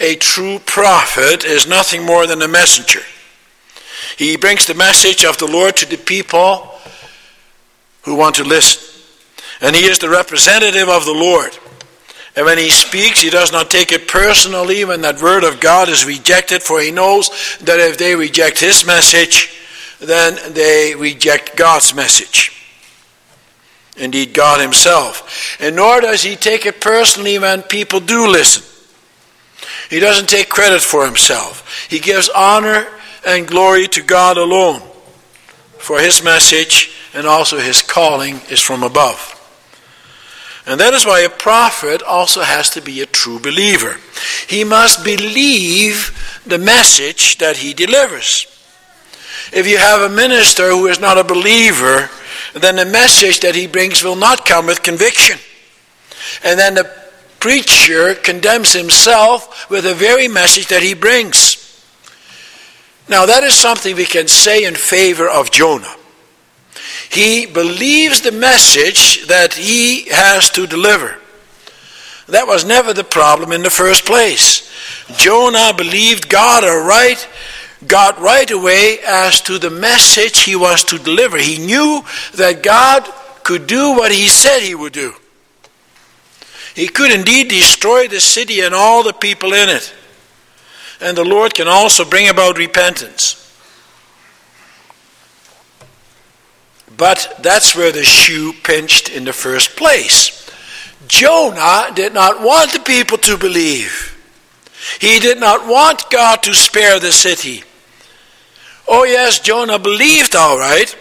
a 0.00 0.16
true 0.16 0.58
prophet 0.60 1.44
is 1.44 1.66
nothing 1.66 2.04
more 2.04 2.26
than 2.26 2.42
a 2.42 2.48
messenger. 2.48 3.02
He 4.16 4.36
brings 4.36 4.66
the 4.66 4.74
message 4.74 5.24
of 5.24 5.38
the 5.38 5.50
Lord 5.50 5.76
to 5.76 5.86
the 5.86 5.96
people 5.96 6.74
who 8.02 8.14
want 8.14 8.36
to 8.36 8.44
listen. 8.44 8.86
And 9.60 9.76
he 9.76 9.84
is 9.84 9.98
the 9.98 10.08
representative 10.08 10.88
of 10.88 11.04
the 11.04 11.12
Lord. 11.12 11.56
And 12.36 12.46
when 12.46 12.58
he 12.58 12.70
speaks, 12.70 13.20
he 13.20 13.30
does 13.30 13.52
not 13.52 13.70
take 13.70 13.92
it 13.92 14.08
personally 14.08 14.84
when 14.84 15.00
that 15.02 15.20
word 15.20 15.44
of 15.44 15.60
God 15.60 15.88
is 15.88 16.06
rejected, 16.06 16.62
for 16.62 16.80
he 16.80 16.90
knows 16.90 17.28
that 17.58 17.80
if 17.80 17.98
they 17.98 18.14
reject 18.14 18.60
his 18.60 18.86
message, 18.86 19.56
then 19.98 20.54
they 20.54 20.94
reject 20.94 21.56
God's 21.56 21.94
message. 21.94 22.52
Indeed, 23.96 24.32
God 24.32 24.60
himself. 24.60 25.58
And 25.60 25.76
nor 25.76 26.00
does 26.00 26.22
he 26.22 26.36
take 26.36 26.64
it 26.64 26.80
personally 26.80 27.38
when 27.38 27.62
people 27.62 28.00
do 28.00 28.28
listen. 28.28 28.62
He 29.90 29.98
doesn't 29.98 30.28
take 30.28 30.48
credit 30.48 30.80
for 30.80 31.04
himself. 31.04 31.88
He 31.90 31.98
gives 31.98 32.28
honor 32.28 32.86
and 33.26 33.46
glory 33.46 33.86
to 33.88 34.02
God 34.02 34.36
alone, 34.36 34.80
for 35.78 36.00
his 36.00 36.22
message 36.22 36.90
and 37.14 37.26
also 37.26 37.58
his 37.58 37.82
calling 37.82 38.40
is 38.50 38.60
from 38.60 38.82
above. 38.82 39.36
And 40.66 40.78
that 40.80 40.94
is 40.94 41.06
why 41.06 41.20
a 41.20 41.30
prophet 41.30 42.02
also 42.02 42.42
has 42.42 42.70
to 42.70 42.80
be 42.80 43.00
a 43.00 43.06
true 43.06 43.40
believer. 43.40 43.96
He 44.46 44.62
must 44.62 45.04
believe 45.04 46.42
the 46.46 46.58
message 46.58 47.38
that 47.38 47.58
he 47.58 47.74
delivers. 47.74 48.46
If 49.52 49.66
you 49.66 49.78
have 49.78 50.00
a 50.00 50.14
minister 50.14 50.70
who 50.70 50.86
is 50.86 51.00
not 51.00 51.18
a 51.18 51.24
believer, 51.24 52.08
then 52.54 52.76
the 52.76 52.84
message 52.84 53.40
that 53.40 53.54
he 53.54 53.66
brings 53.66 54.04
will 54.04 54.16
not 54.16 54.44
come 54.44 54.66
with 54.66 54.82
conviction. 54.82 55.38
And 56.44 56.58
then 56.58 56.74
the 56.74 56.90
preacher 57.40 58.14
condemns 58.14 58.72
himself 58.72 59.68
with 59.70 59.84
the 59.84 59.94
very 59.94 60.28
message 60.28 60.68
that 60.68 60.82
he 60.82 60.94
brings. 60.94 61.59
Now, 63.08 63.26
that 63.26 63.42
is 63.42 63.54
something 63.54 63.96
we 63.96 64.04
can 64.04 64.28
say 64.28 64.64
in 64.64 64.74
favor 64.74 65.28
of 65.28 65.50
Jonah. 65.50 65.96
He 67.10 67.46
believes 67.46 68.20
the 68.20 68.32
message 68.32 69.26
that 69.26 69.54
he 69.54 70.08
has 70.10 70.48
to 70.50 70.66
deliver. 70.66 71.16
That 72.28 72.46
was 72.46 72.64
never 72.64 72.92
the 72.92 73.04
problem 73.04 73.50
in 73.50 73.62
the 73.62 73.70
first 73.70 74.06
place. 74.06 74.70
Jonah 75.16 75.74
believed 75.76 76.28
God 76.28 76.62
right, 76.62 77.28
got 77.88 78.20
right 78.20 78.48
away 78.48 78.98
as 79.04 79.40
to 79.42 79.58
the 79.58 79.70
message 79.70 80.44
he 80.44 80.54
was 80.54 80.84
to 80.84 80.98
deliver. 80.98 81.38
He 81.38 81.58
knew 81.58 82.04
that 82.34 82.62
God 82.62 83.08
could 83.42 83.66
do 83.66 83.96
what 83.96 84.12
he 84.12 84.28
said 84.28 84.60
he 84.60 84.76
would 84.76 84.92
do. 84.92 85.14
He 86.76 86.86
could 86.86 87.10
indeed 87.10 87.48
destroy 87.48 88.06
the 88.06 88.20
city 88.20 88.60
and 88.60 88.74
all 88.74 89.02
the 89.02 89.12
people 89.12 89.52
in 89.52 89.68
it. 89.68 89.92
And 91.00 91.16
the 91.16 91.24
Lord 91.24 91.54
can 91.54 91.68
also 91.68 92.04
bring 92.04 92.28
about 92.28 92.58
repentance. 92.58 93.36
But 96.96 97.36
that's 97.40 97.74
where 97.74 97.92
the 97.92 98.02
shoe 98.02 98.52
pinched 98.62 99.08
in 99.08 99.24
the 99.24 99.32
first 99.32 99.76
place. 99.76 100.36
Jonah 101.08 101.90
did 101.94 102.12
not 102.12 102.42
want 102.42 102.72
the 102.72 102.80
people 102.80 103.16
to 103.18 103.38
believe. 103.38 104.16
He 105.00 105.18
did 105.18 105.40
not 105.40 105.66
want 105.66 106.10
God 106.10 106.42
to 106.42 106.54
spare 106.54 107.00
the 107.00 107.12
city. 107.12 107.64
Oh, 108.86 109.04
yes, 109.04 109.40
Jonah 109.40 109.78
believed 109.78 110.36
all 110.36 110.58
right. 110.58 110.94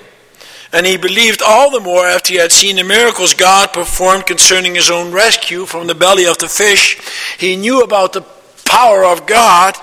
And 0.71 0.85
he 0.85 0.97
believed 0.97 1.41
all 1.41 1.71
the 1.71 1.79
more 1.79 2.05
after 2.05 2.33
he 2.33 2.39
had 2.39 2.51
seen 2.51 2.75
the 2.75 2.83
miracles 2.83 3.33
God 3.33 3.73
performed 3.73 4.27
concerning 4.27 4.75
his 4.75 4.91
own 4.91 5.11
rescue 5.11 5.65
from 5.65 5.87
the 5.87 5.95
belly 5.95 6.25
of 6.25 6.37
the 6.37 6.47
fish. 6.47 6.99
He 7.37 7.55
knew 7.55 7.81
about 7.81 8.13
the 8.13 8.21
power 8.65 9.03
of 9.03 9.25
God, 9.25 9.75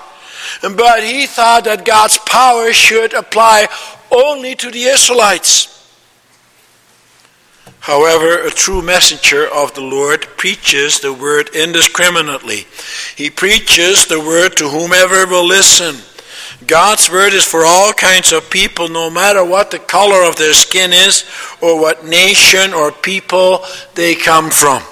but 0.61 1.03
he 1.03 1.25
thought 1.25 1.65
that 1.65 1.85
God's 1.85 2.17
power 2.19 2.73
should 2.73 3.13
apply 3.13 3.67
only 4.11 4.55
to 4.55 4.71
the 4.71 4.83
Israelites. 4.83 5.73
However, 7.79 8.45
a 8.45 8.49
true 8.49 8.81
messenger 8.81 9.47
of 9.47 9.73
the 9.73 9.81
Lord 9.81 10.27
preaches 10.35 10.99
the 10.99 11.13
word 11.13 11.55
indiscriminately. 11.55 12.65
He 13.15 13.29
preaches 13.29 14.05
the 14.05 14.19
word 14.19 14.57
to 14.57 14.67
whomever 14.67 15.25
will 15.25 15.47
listen. 15.47 15.95
God's 16.65 17.09
word 17.09 17.31
is 17.33 17.45
for 17.45 17.63
all 17.63 17.93
kinds 17.93 18.33
of 18.33 18.49
people, 18.49 18.89
no 18.89 19.09
matter 19.09 19.45
what 19.45 19.71
the 19.71 19.79
color 19.79 20.27
of 20.27 20.35
their 20.35 20.53
skin 20.53 20.91
is, 20.91 21.23
or 21.61 21.79
what 21.79 22.03
nation 22.03 22.73
or 22.73 22.91
people 22.91 23.63
they 23.95 24.15
come 24.15 24.49
from. 24.49 24.83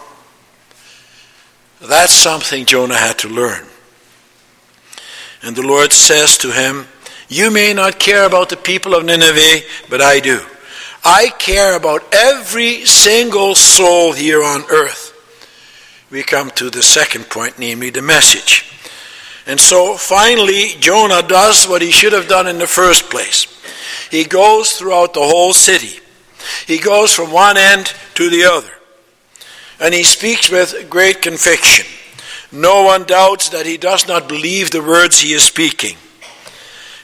That's 1.81 2.13
something 2.13 2.65
Jonah 2.65 2.97
had 2.97 3.19
to 3.19 3.27
learn. 3.27 3.65
And 5.45 5.55
the 5.55 5.61
Lord 5.61 5.93
says 5.93 6.39
to 6.39 6.51
him, 6.51 6.87
You 7.29 7.51
may 7.51 7.71
not 7.71 7.99
care 7.99 8.25
about 8.25 8.49
the 8.49 8.57
people 8.57 8.95
of 8.95 9.05
Nineveh, 9.05 9.63
but 9.91 10.01
I 10.01 10.19
do. 10.19 10.41
I 11.03 11.29
care 11.37 11.77
about 11.77 12.03
every 12.11 12.83
single 12.85 13.53
soul 13.53 14.11
here 14.11 14.43
on 14.43 14.63
earth. 14.71 15.13
We 16.09 16.23
come 16.23 16.49
to 16.51 16.71
the 16.71 16.81
second 16.81 17.29
point, 17.29 17.59
namely 17.59 17.91
the 17.91 18.01
message. 18.01 18.65
And 19.45 19.59
so 19.59 19.95
finally, 19.97 20.69
Jonah 20.79 21.21
does 21.21 21.67
what 21.67 21.83
he 21.83 21.91
should 21.91 22.13
have 22.13 22.27
done 22.27 22.47
in 22.47 22.57
the 22.57 22.65
first 22.65 23.11
place. 23.11 23.45
He 24.09 24.23
goes 24.23 24.71
throughout 24.71 25.13
the 25.13 25.19
whole 25.19 25.53
city. 25.53 25.99
He 26.65 26.79
goes 26.79 27.13
from 27.13 27.31
one 27.31 27.55
end 27.55 27.93
to 28.15 28.31
the 28.31 28.45
other. 28.45 28.71
And 29.79 29.93
he 29.93 30.03
speaks 30.03 30.49
with 30.49 30.89
great 30.89 31.21
conviction. 31.21 31.85
No 32.55 32.83
one 32.83 33.03
doubts 33.03 33.50
that 33.50 33.65
he 33.65 33.75
does 33.75 34.07
not 34.07 34.29
believe 34.29 34.71
the 34.71 34.81
words 34.81 35.19
he 35.19 35.33
is 35.33 35.43
speaking. 35.43 35.97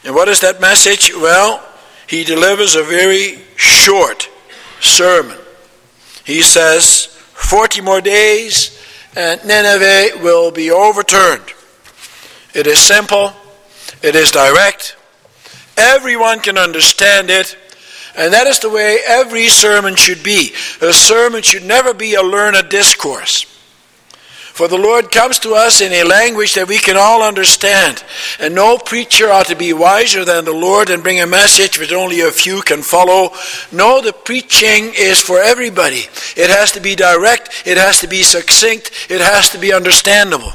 And 0.05 0.15
what 0.15 0.29
is 0.29 0.39
that 0.39 0.61
message? 0.61 1.13
Well, 1.13 1.61
he 2.07 2.23
delivers 2.23 2.75
a 2.75 2.83
very 2.83 3.39
short 3.57 4.29
sermon. 4.79 5.37
He 6.23 6.41
says, 6.41 7.05
40 7.05 7.81
more 7.81 7.99
days 7.99 8.79
and 9.15 9.43
Nineveh 9.45 10.23
will 10.23 10.51
be 10.51 10.71
overturned. 10.71 11.53
It 12.53 12.65
is 12.65 12.79
simple, 12.79 13.33
it 14.01 14.15
is 14.15 14.31
direct, 14.31 14.95
everyone 15.77 16.39
can 16.39 16.57
understand 16.57 17.29
it, 17.29 17.57
and 18.15 18.33
that 18.33 18.47
is 18.47 18.59
the 18.59 18.69
way 18.69 18.99
every 19.05 19.47
sermon 19.47 19.95
should 19.95 20.23
be. 20.23 20.53
A 20.81 20.93
sermon 20.93 21.41
should 21.41 21.63
never 21.63 21.93
be 21.93 22.13
a 22.13 22.21
learned 22.21 22.69
discourse. 22.69 23.50
For 24.53 24.67
the 24.67 24.77
Lord 24.77 25.11
comes 25.11 25.39
to 25.39 25.53
us 25.53 25.79
in 25.79 25.93
a 25.93 26.03
language 26.03 26.55
that 26.55 26.67
we 26.67 26.77
can 26.77 26.97
all 26.97 27.23
understand. 27.23 28.03
And 28.37 28.53
no 28.53 28.77
preacher 28.77 29.31
ought 29.31 29.45
to 29.47 29.55
be 29.55 29.71
wiser 29.71 30.25
than 30.25 30.43
the 30.43 30.51
Lord 30.51 30.89
and 30.89 31.01
bring 31.01 31.21
a 31.21 31.25
message 31.25 31.79
which 31.79 31.93
only 31.93 32.19
a 32.19 32.31
few 32.31 32.61
can 32.61 32.81
follow. 32.81 33.31
No, 33.71 34.01
the 34.01 34.11
preaching 34.11 34.91
is 34.93 35.21
for 35.21 35.39
everybody. 35.41 36.03
It 36.35 36.49
has 36.49 36.73
to 36.73 36.81
be 36.81 36.95
direct, 36.95 37.63
it 37.65 37.77
has 37.77 38.01
to 38.01 38.07
be 38.07 38.23
succinct, 38.23 38.91
it 39.09 39.21
has 39.21 39.49
to 39.51 39.57
be 39.57 39.73
understandable. 39.73 40.51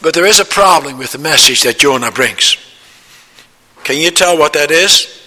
But 0.00 0.14
there 0.14 0.26
is 0.26 0.40
a 0.40 0.46
problem 0.46 0.96
with 0.96 1.12
the 1.12 1.18
message 1.18 1.62
that 1.64 1.78
Jonah 1.78 2.10
brings. 2.10 2.56
Can 3.84 3.98
you 3.98 4.10
tell 4.10 4.38
what 4.38 4.54
that 4.54 4.70
is? 4.70 5.20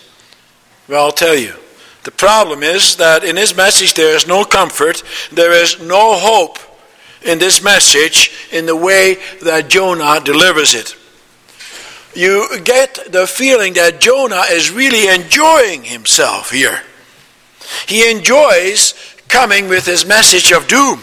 Well, 0.88 1.06
I'll 1.06 1.12
tell 1.12 1.36
you. 1.36 1.54
The 2.04 2.12
problem 2.12 2.64
is 2.64 2.98
that 2.98 3.24
in 3.24 3.38
his 3.38 3.56
message 3.56 3.94
there 3.94 4.16
is 4.16 4.28
no 4.28 4.44
comfort, 4.44 5.04
there 5.32 5.54
is 5.54 5.82
no 5.82 6.18
hope 6.18 6.60
in 7.24 7.40
this 7.40 7.64
message 7.64 8.32
in 8.52 8.66
the 8.66 8.76
way 8.76 9.18
that 9.42 9.70
Jonah 9.70 10.20
delivers 10.24 10.76
it. 10.76 10.96
You 12.14 12.60
get 12.64 13.00
the 13.10 13.26
feeling 13.26 13.74
that 13.74 14.02
Jonah 14.02 14.44
is 14.52 14.70
really 14.70 15.08
enjoying 15.14 15.84
himself 15.84 16.52
here. 16.52 16.82
He 17.88 18.12
enjoys 18.12 18.94
coming 19.30 19.68
with 19.70 19.86
his 19.86 20.06
message 20.06 20.52
of 20.52 20.68
doom. 20.68 21.00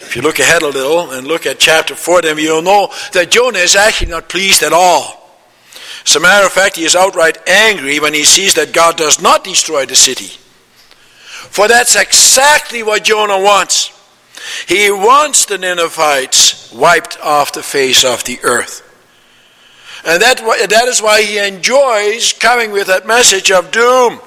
If 0.00 0.16
you 0.16 0.22
look 0.22 0.38
ahead 0.38 0.62
a 0.62 0.68
little 0.68 1.10
and 1.10 1.26
look 1.26 1.44
at 1.44 1.58
chapter 1.58 1.94
4, 1.94 2.22
then 2.22 2.38
you'll 2.38 2.62
know 2.62 2.92
that 3.12 3.30
Jonah 3.30 3.58
is 3.58 3.76
actually 3.76 4.10
not 4.10 4.28
pleased 4.28 4.62
at 4.62 4.72
all. 4.72 5.19
As 6.06 6.16
a 6.16 6.20
matter 6.20 6.46
of 6.46 6.52
fact, 6.52 6.76
he 6.76 6.84
is 6.84 6.96
outright 6.96 7.38
angry 7.48 8.00
when 8.00 8.14
he 8.14 8.24
sees 8.24 8.54
that 8.54 8.72
God 8.72 8.96
does 8.96 9.20
not 9.20 9.44
destroy 9.44 9.86
the 9.86 9.96
city. 9.96 10.38
For 11.50 11.68
that's 11.68 11.96
exactly 11.96 12.82
what 12.82 13.04
Jonah 13.04 13.40
wants. 13.40 13.92
He 14.66 14.90
wants 14.90 15.44
the 15.46 15.58
Ninevites 15.58 16.72
wiped 16.72 17.18
off 17.20 17.52
the 17.52 17.62
face 17.62 18.04
of 18.04 18.24
the 18.24 18.38
earth. 18.42 18.86
And 20.04 20.22
that, 20.22 20.38
that 20.70 20.88
is 20.88 21.02
why 21.02 21.22
he 21.22 21.38
enjoys 21.38 22.32
coming 22.32 22.72
with 22.72 22.86
that 22.86 23.06
message 23.06 23.50
of 23.50 23.70
doom. 23.70 24.20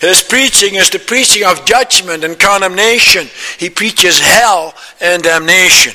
His 0.00 0.22
preaching 0.22 0.74
is 0.74 0.90
the 0.90 0.98
preaching 0.98 1.44
of 1.44 1.64
judgment 1.64 2.22
and 2.22 2.38
condemnation. 2.38 3.28
He 3.58 3.70
preaches 3.70 4.20
hell 4.20 4.74
and 5.00 5.22
damnation. 5.22 5.94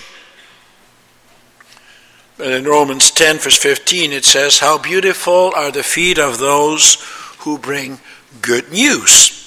And 2.42 2.54
in 2.54 2.64
Romans 2.66 3.12
10, 3.12 3.38
verse 3.38 3.58
15, 3.58 4.12
it 4.12 4.26
says, 4.26 4.58
How 4.58 4.80
beautiful 4.80 5.54
are 5.56 5.72
the 5.72 5.84
feet 5.84 6.18
of 6.18 6.40
those 6.40 6.98
who 7.40 7.60
bring 7.60 8.00
good 8.42 8.72
news. 8.72 9.38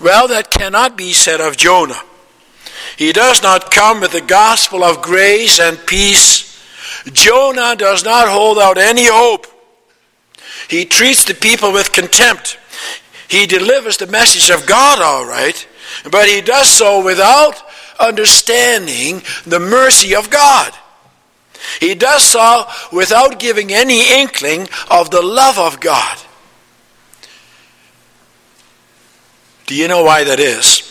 Well, 0.00 0.28
that 0.28 0.50
cannot 0.50 0.96
be 0.96 1.12
said 1.12 1.40
of 1.40 1.58
Jonah. 1.58 2.00
He 2.96 3.12
does 3.12 3.42
not 3.42 3.70
come 3.70 4.00
with 4.00 4.12
the 4.12 4.22
gospel 4.22 4.84
of 4.84 5.02
grace 5.02 5.60
and 5.60 5.78
peace. 5.86 6.64
Jonah 7.12 7.76
does 7.76 8.04
not 8.04 8.28
hold 8.28 8.58
out 8.58 8.78
any 8.78 9.06
hope. 9.06 9.46
He 10.68 10.86
treats 10.86 11.24
the 11.24 11.34
people 11.34 11.72
with 11.72 11.92
contempt. 11.92 12.58
He 13.28 13.46
delivers 13.46 13.98
the 13.98 14.06
message 14.06 14.48
of 14.48 14.66
God, 14.66 15.02
all 15.02 15.26
right, 15.26 15.66
but 16.10 16.26
he 16.26 16.40
does 16.40 16.70
so 16.70 17.04
without 17.04 17.62
understanding 18.00 19.22
the 19.46 19.60
mercy 19.60 20.14
of 20.14 20.30
God. 20.30 20.72
He 21.80 21.94
does 21.94 22.24
so 22.24 22.66
without 22.92 23.38
giving 23.38 23.72
any 23.72 24.20
inkling 24.20 24.68
of 24.90 25.10
the 25.10 25.22
love 25.22 25.58
of 25.58 25.80
God. 25.80 26.18
Do 29.66 29.74
you 29.74 29.88
know 29.88 30.04
why 30.04 30.24
that 30.24 30.40
is? 30.40 30.82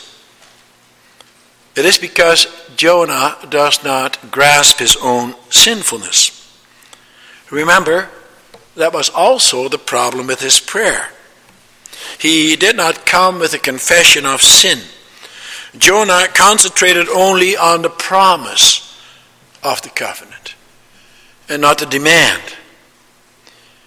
It 1.75 1.85
is 1.85 1.97
because 1.97 2.47
Jonah 2.75 3.37
does 3.49 3.83
not 3.83 4.31
grasp 4.31 4.79
his 4.79 4.97
own 5.01 5.35
sinfulness. 5.49 6.41
Remember, 7.51 8.09
that 8.75 8.93
was 8.93 9.09
also 9.09 9.69
the 9.69 9.77
problem 9.77 10.27
with 10.27 10.41
his 10.41 10.59
prayer. 10.59 11.09
He 12.19 12.55
did 12.55 12.75
not 12.75 13.05
come 13.05 13.39
with 13.39 13.53
a 13.53 13.59
confession 13.59 14.25
of 14.25 14.41
sin. 14.41 14.79
Jonah 15.77 16.27
concentrated 16.33 17.09
only 17.09 17.57
on 17.57 17.81
the 17.81 17.89
promise 17.89 18.97
of 19.63 19.81
the 19.81 19.89
covenant 19.89 20.34
and 21.49 21.61
not 21.61 21.79
the 21.79 21.85
demand. 21.85 22.41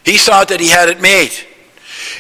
He 0.05 0.17
thought 0.17 0.49
that 0.49 0.61
he 0.61 0.69
had 0.69 0.89
it 0.89 1.01
made. 1.01 1.33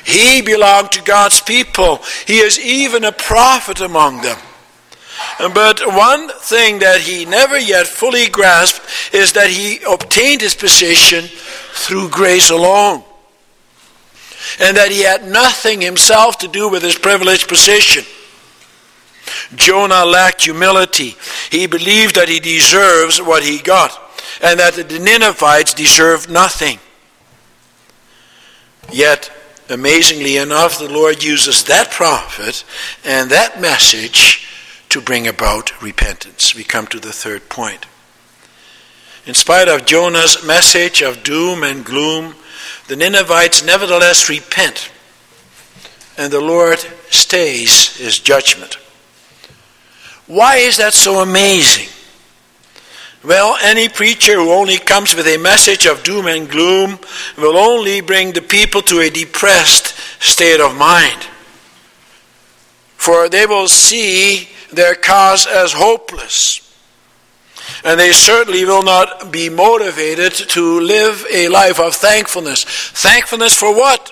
He 0.04 0.42
belonged 0.42 0.92
to 0.92 1.02
God's 1.02 1.40
people. 1.40 2.00
He 2.26 2.38
is 2.38 2.58
even 2.58 3.04
a 3.04 3.12
prophet 3.12 3.80
among 3.80 4.22
them. 4.22 4.38
But 5.38 5.80
one 5.86 6.28
thing 6.28 6.80
that 6.80 7.00
he 7.00 7.24
never 7.24 7.58
yet 7.58 7.86
fully 7.86 8.28
grasped 8.28 9.14
is 9.14 9.32
that 9.32 9.50
he 9.50 9.80
obtained 9.88 10.40
his 10.40 10.54
position 10.54 11.24
through 11.72 12.10
grace 12.10 12.50
alone. 12.50 13.04
And 14.60 14.76
that 14.76 14.90
he 14.90 15.02
had 15.02 15.26
nothing 15.26 15.80
himself 15.80 16.38
to 16.38 16.48
do 16.48 16.68
with 16.68 16.82
his 16.82 16.98
privileged 16.98 17.48
position. 17.48 18.04
Jonah 19.54 20.04
lacked 20.04 20.44
humility. 20.44 21.16
He 21.50 21.66
believed 21.66 22.14
that 22.14 22.28
he 22.28 22.40
deserves 22.40 23.20
what 23.20 23.42
he 23.42 23.58
got 23.58 24.07
and 24.42 24.60
that 24.60 24.74
the 24.74 24.98
Ninevites 24.98 25.74
deserved 25.74 26.30
nothing. 26.30 26.78
Yet, 28.90 29.30
amazingly 29.68 30.36
enough, 30.36 30.78
the 30.78 30.88
Lord 30.88 31.22
uses 31.22 31.64
that 31.64 31.90
prophet 31.90 32.64
and 33.04 33.30
that 33.30 33.60
message 33.60 34.46
to 34.88 35.00
bring 35.00 35.26
about 35.26 35.80
repentance. 35.82 36.54
We 36.54 36.64
come 36.64 36.86
to 36.88 37.00
the 37.00 37.12
third 37.12 37.48
point. 37.48 37.86
In 39.26 39.34
spite 39.34 39.68
of 39.68 39.84
Jonah's 39.84 40.42
message 40.42 41.02
of 41.02 41.22
doom 41.22 41.62
and 41.62 41.84
gloom, 41.84 42.34
the 42.86 42.96
Ninevites 42.96 43.62
nevertheless 43.62 44.30
repent, 44.30 44.90
and 46.16 46.32
the 46.32 46.40
Lord 46.40 46.78
stays 47.10 47.98
his 47.98 48.18
judgment. 48.18 48.78
Why 50.26 50.56
is 50.56 50.78
that 50.78 50.94
so 50.94 51.20
amazing? 51.20 51.88
Well, 53.24 53.58
any 53.62 53.88
preacher 53.88 54.34
who 54.34 54.52
only 54.52 54.78
comes 54.78 55.14
with 55.14 55.26
a 55.26 55.38
message 55.38 55.86
of 55.86 56.04
doom 56.04 56.26
and 56.26 56.48
gloom 56.48 57.00
will 57.36 57.58
only 57.58 58.00
bring 58.00 58.32
the 58.32 58.40
people 58.42 58.80
to 58.82 59.00
a 59.00 59.10
depressed 59.10 59.88
state 60.22 60.60
of 60.60 60.76
mind. 60.76 61.26
For 62.96 63.28
they 63.28 63.46
will 63.46 63.66
see 63.66 64.48
their 64.72 64.94
cause 64.94 65.46
as 65.46 65.72
hopeless. 65.72 66.64
And 67.84 67.98
they 67.98 68.12
certainly 68.12 68.64
will 68.64 68.82
not 68.82 69.32
be 69.32 69.48
motivated 69.48 70.32
to 70.50 70.80
live 70.80 71.26
a 71.32 71.48
life 71.48 71.80
of 71.80 71.94
thankfulness. 71.94 72.64
Thankfulness 72.64 73.54
for 73.54 73.74
what? 73.74 74.10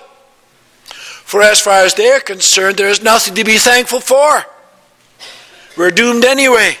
For 0.83 1.41
as 1.41 1.59
far 1.59 1.81
as 1.81 1.93
they're 1.93 2.19
concerned, 2.19 2.77
there 2.77 2.89
is 2.89 3.01
nothing 3.01 3.35
to 3.35 3.43
be 3.43 3.57
thankful 3.57 3.99
for. 3.99 4.43
We're 5.77 5.91
doomed 5.91 6.25
anyway. 6.25 6.77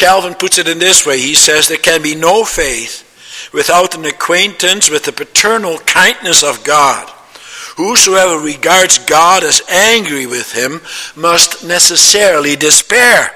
Calvin 0.00 0.32
puts 0.32 0.56
it 0.56 0.66
in 0.66 0.78
this 0.78 1.04
way 1.04 1.18
he 1.20 1.34
says, 1.34 1.68
There 1.68 1.76
can 1.76 2.02
be 2.02 2.14
no 2.14 2.42
faith 2.42 3.06
without 3.52 3.94
an 3.94 4.06
acquaintance 4.06 4.88
with 4.88 5.04
the 5.04 5.12
paternal 5.12 5.76
kindness 5.80 6.42
of 6.42 6.64
God. 6.64 7.06
Whosoever 7.76 8.38
regards 8.42 8.96
God 8.96 9.44
as 9.44 9.60
angry 9.68 10.24
with 10.24 10.54
him 10.54 10.80
must 11.14 11.66
necessarily 11.66 12.56
despair. 12.56 13.30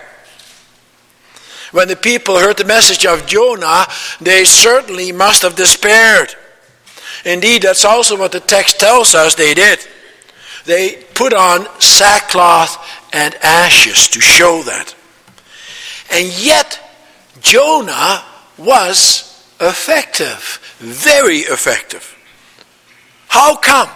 When 1.73 1.89
the 1.89 1.97
people 1.97 2.39
heard 2.39 2.57
the 2.57 2.65
message 2.65 3.05
of 3.05 3.27
Jonah, 3.27 3.85
they 4.23 4.45
certainly 4.45 5.13
must 5.13 5.43
have 5.43 5.57
despaired. 5.57 6.35
Indeed, 7.27 7.61
that's 7.61 7.85
also 7.85 8.19
what 8.19 8.33
the 8.33 8.41
text 8.41 8.81
tells 8.81 9.15
us 9.15 9.35
they 9.35 9.53
did. 9.53 9.81
They 10.65 11.05
put 11.13 11.35
on 11.35 11.67
sackcloth 11.79 12.79
and 13.13 13.35
ashes 13.43 14.09
to 14.09 14.21
show 14.23 14.63
that. 14.63 14.95
And 16.11 16.29
yet, 16.29 16.81
Jonah 17.41 18.25
was 18.57 19.45
effective, 19.61 20.61
very 20.79 21.39
effective. 21.39 22.17
How 23.29 23.57
come? 23.57 23.89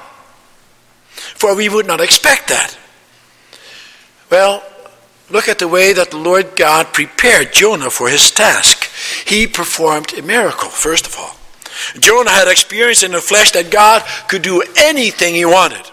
For 1.11 1.55
we 1.55 1.69
would 1.69 1.87
not 1.87 2.01
expect 2.01 2.49
that. 2.49 2.77
Well, 4.31 4.63
look 5.31 5.49
at 5.49 5.59
the 5.59 5.69
way 5.69 5.93
that 5.93 6.11
the 6.11 6.17
Lord 6.17 6.57
God 6.57 6.93
prepared 6.93 7.53
Jonah 7.53 7.91
for 7.91 8.09
his 8.09 8.31
task. 8.31 8.91
He 9.27 9.47
performed 9.47 10.13
a 10.15 10.23
miracle, 10.23 10.69
first 10.69 11.07
of 11.07 11.17
all. 11.17 11.37
Jonah 12.01 12.31
had 12.31 12.49
experienced 12.49 13.05
in 13.05 13.13
the 13.13 13.21
flesh 13.21 13.53
that 13.53 13.71
God 13.71 14.03
could 14.29 14.43
do 14.43 14.63
anything 14.77 15.35
he 15.35 15.45
wanted. 15.45 15.91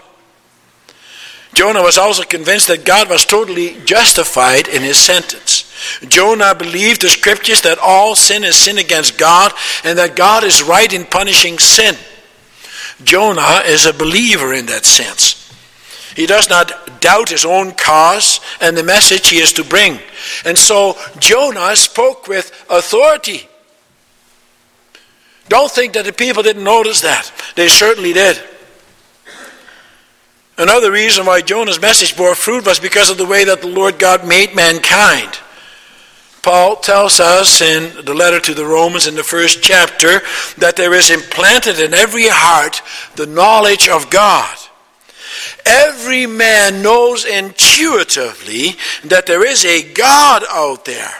Jonah 1.56 1.80
was 1.80 1.96
also 1.96 2.22
convinced 2.22 2.68
that 2.68 2.84
God 2.84 3.08
was 3.08 3.24
totally 3.24 3.80
justified 3.86 4.68
in 4.68 4.82
his 4.82 4.98
sentence. 4.98 5.64
Jonah 6.06 6.54
believed 6.54 7.00
the 7.00 7.08
scriptures 7.08 7.62
that 7.62 7.78
all 7.78 8.14
sin 8.14 8.44
is 8.44 8.56
sin 8.56 8.76
against 8.76 9.16
God 9.16 9.54
and 9.82 9.98
that 9.98 10.16
God 10.16 10.44
is 10.44 10.62
right 10.62 10.92
in 10.92 11.06
punishing 11.06 11.58
sin. 11.58 11.96
Jonah 13.04 13.62
is 13.64 13.86
a 13.86 13.94
believer 13.94 14.52
in 14.52 14.66
that 14.66 14.84
sense. 14.84 15.50
He 16.14 16.26
does 16.26 16.50
not 16.50 17.00
doubt 17.00 17.30
his 17.30 17.46
own 17.46 17.72
cause 17.72 18.38
and 18.60 18.76
the 18.76 18.82
message 18.82 19.28
he 19.28 19.38
is 19.38 19.54
to 19.54 19.64
bring. 19.64 19.98
And 20.44 20.58
so 20.58 20.94
Jonah 21.18 21.74
spoke 21.74 22.28
with 22.28 22.52
authority. 22.68 23.48
Don't 25.48 25.70
think 25.70 25.94
that 25.94 26.04
the 26.04 26.12
people 26.12 26.42
didn't 26.42 26.64
notice 26.64 27.00
that. 27.00 27.32
They 27.54 27.68
certainly 27.68 28.12
did. 28.12 28.42
Another 30.58 30.90
reason 30.90 31.26
why 31.26 31.42
Jonah's 31.42 31.80
message 31.80 32.16
bore 32.16 32.34
fruit 32.34 32.64
was 32.64 32.80
because 32.80 33.10
of 33.10 33.18
the 33.18 33.26
way 33.26 33.44
that 33.44 33.60
the 33.60 33.68
Lord 33.68 33.98
God 33.98 34.26
made 34.26 34.54
mankind. 34.54 35.38
Paul 36.42 36.76
tells 36.76 37.18
us 37.18 37.60
in 37.60 38.04
the 38.04 38.14
letter 38.14 38.40
to 38.40 38.54
the 38.54 38.64
Romans 38.64 39.06
in 39.06 39.16
the 39.16 39.24
first 39.24 39.62
chapter 39.62 40.20
that 40.58 40.76
there 40.76 40.94
is 40.94 41.10
implanted 41.10 41.80
in 41.80 41.92
every 41.92 42.28
heart 42.28 42.82
the 43.16 43.26
knowledge 43.26 43.88
of 43.88 44.10
God. 44.10 44.56
Every 45.66 46.26
man 46.26 46.82
knows 46.82 47.24
intuitively 47.24 48.76
that 49.04 49.26
there 49.26 49.44
is 49.44 49.64
a 49.64 49.92
God 49.92 50.44
out 50.48 50.84
there. 50.84 51.12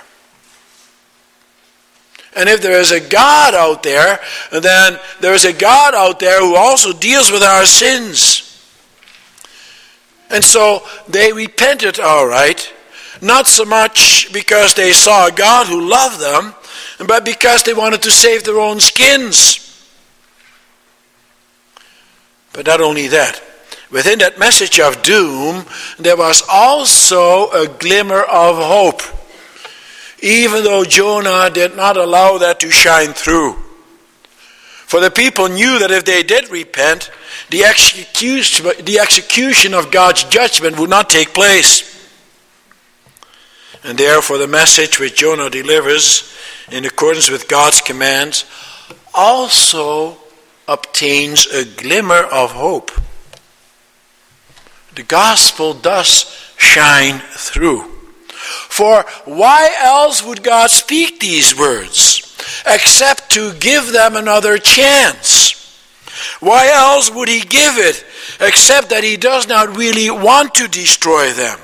And 2.36 2.48
if 2.48 2.62
there 2.62 2.78
is 2.78 2.92
a 2.92 3.00
God 3.00 3.54
out 3.54 3.82
there, 3.82 4.20
then 4.52 4.98
there 5.20 5.34
is 5.34 5.44
a 5.44 5.52
God 5.52 5.94
out 5.94 6.20
there 6.20 6.40
who 6.40 6.54
also 6.54 6.92
deals 6.92 7.32
with 7.32 7.42
our 7.42 7.64
sins. 7.64 8.35
And 10.30 10.42
so 10.42 10.82
they 11.08 11.32
repented 11.32 12.00
all 12.00 12.26
right, 12.26 12.72
not 13.22 13.46
so 13.46 13.64
much 13.64 14.32
because 14.32 14.74
they 14.74 14.92
saw 14.92 15.28
a 15.28 15.32
God 15.32 15.66
who 15.68 15.88
loved 15.88 16.20
them, 16.20 16.54
but 17.06 17.24
because 17.24 17.62
they 17.62 17.74
wanted 17.74 18.02
to 18.02 18.10
save 18.10 18.44
their 18.44 18.58
own 18.58 18.80
skins. 18.80 19.62
But 22.52 22.66
not 22.66 22.80
only 22.80 23.08
that, 23.08 23.42
within 23.90 24.18
that 24.20 24.38
message 24.38 24.80
of 24.80 25.02
doom, 25.02 25.66
there 25.98 26.16
was 26.16 26.42
also 26.50 27.50
a 27.50 27.68
glimmer 27.68 28.22
of 28.22 28.56
hope, 28.56 29.02
even 30.22 30.64
though 30.64 30.84
Jonah 30.84 31.50
did 31.50 31.76
not 31.76 31.96
allow 31.96 32.38
that 32.38 32.60
to 32.60 32.70
shine 32.70 33.12
through. 33.12 33.65
For 34.86 35.00
the 35.00 35.10
people 35.10 35.48
knew 35.48 35.80
that 35.80 35.90
if 35.90 36.04
they 36.04 36.22
did 36.22 36.48
repent, 36.48 37.10
the 37.50 37.64
execution, 37.64 38.66
the 38.84 39.00
execution 39.00 39.74
of 39.74 39.90
God's 39.90 40.22
judgment 40.24 40.78
would 40.78 40.90
not 40.90 41.10
take 41.10 41.34
place. 41.34 41.92
And 43.82 43.98
therefore, 43.98 44.38
the 44.38 44.46
message 44.46 45.00
which 45.00 45.16
Jonah 45.16 45.50
delivers 45.50 46.32
in 46.70 46.84
accordance 46.84 47.28
with 47.28 47.48
God's 47.48 47.80
commands 47.80 48.44
also 49.12 50.18
obtains 50.68 51.46
a 51.48 51.64
glimmer 51.64 52.22
of 52.22 52.52
hope. 52.52 52.92
The 54.94 55.02
gospel 55.02 55.74
does 55.74 56.32
shine 56.56 57.18
through. 57.18 57.82
For 58.68 59.02
why 59.24 59.76
else 59.82 60.24
would 60.24 60.44
God 60.44 60.70
speak 60.70 61.18
these 61.18 61.58
words 61.58 62.25
except 62.66 63.30
to 63.30 63.52
give 63.54 63.92
them 63.92 64.16
another 64.16 64.58
chance? 64.58 65.54
Why 66.40 66.70
else 66.72 67.10
would 67.10 67.28
he 67.28 67.40
give 67.40 67.78
it 67.78 68.04
except 68.40 68.90
that 68.90 69.04
he 69.04 69.16
does 69.16 69.46
not 69.46 69.76
really 69.76 70.10
want 70.10 70.54
to 70.54 70.68
destroy 70.68 71.32
them? 71.32 71.58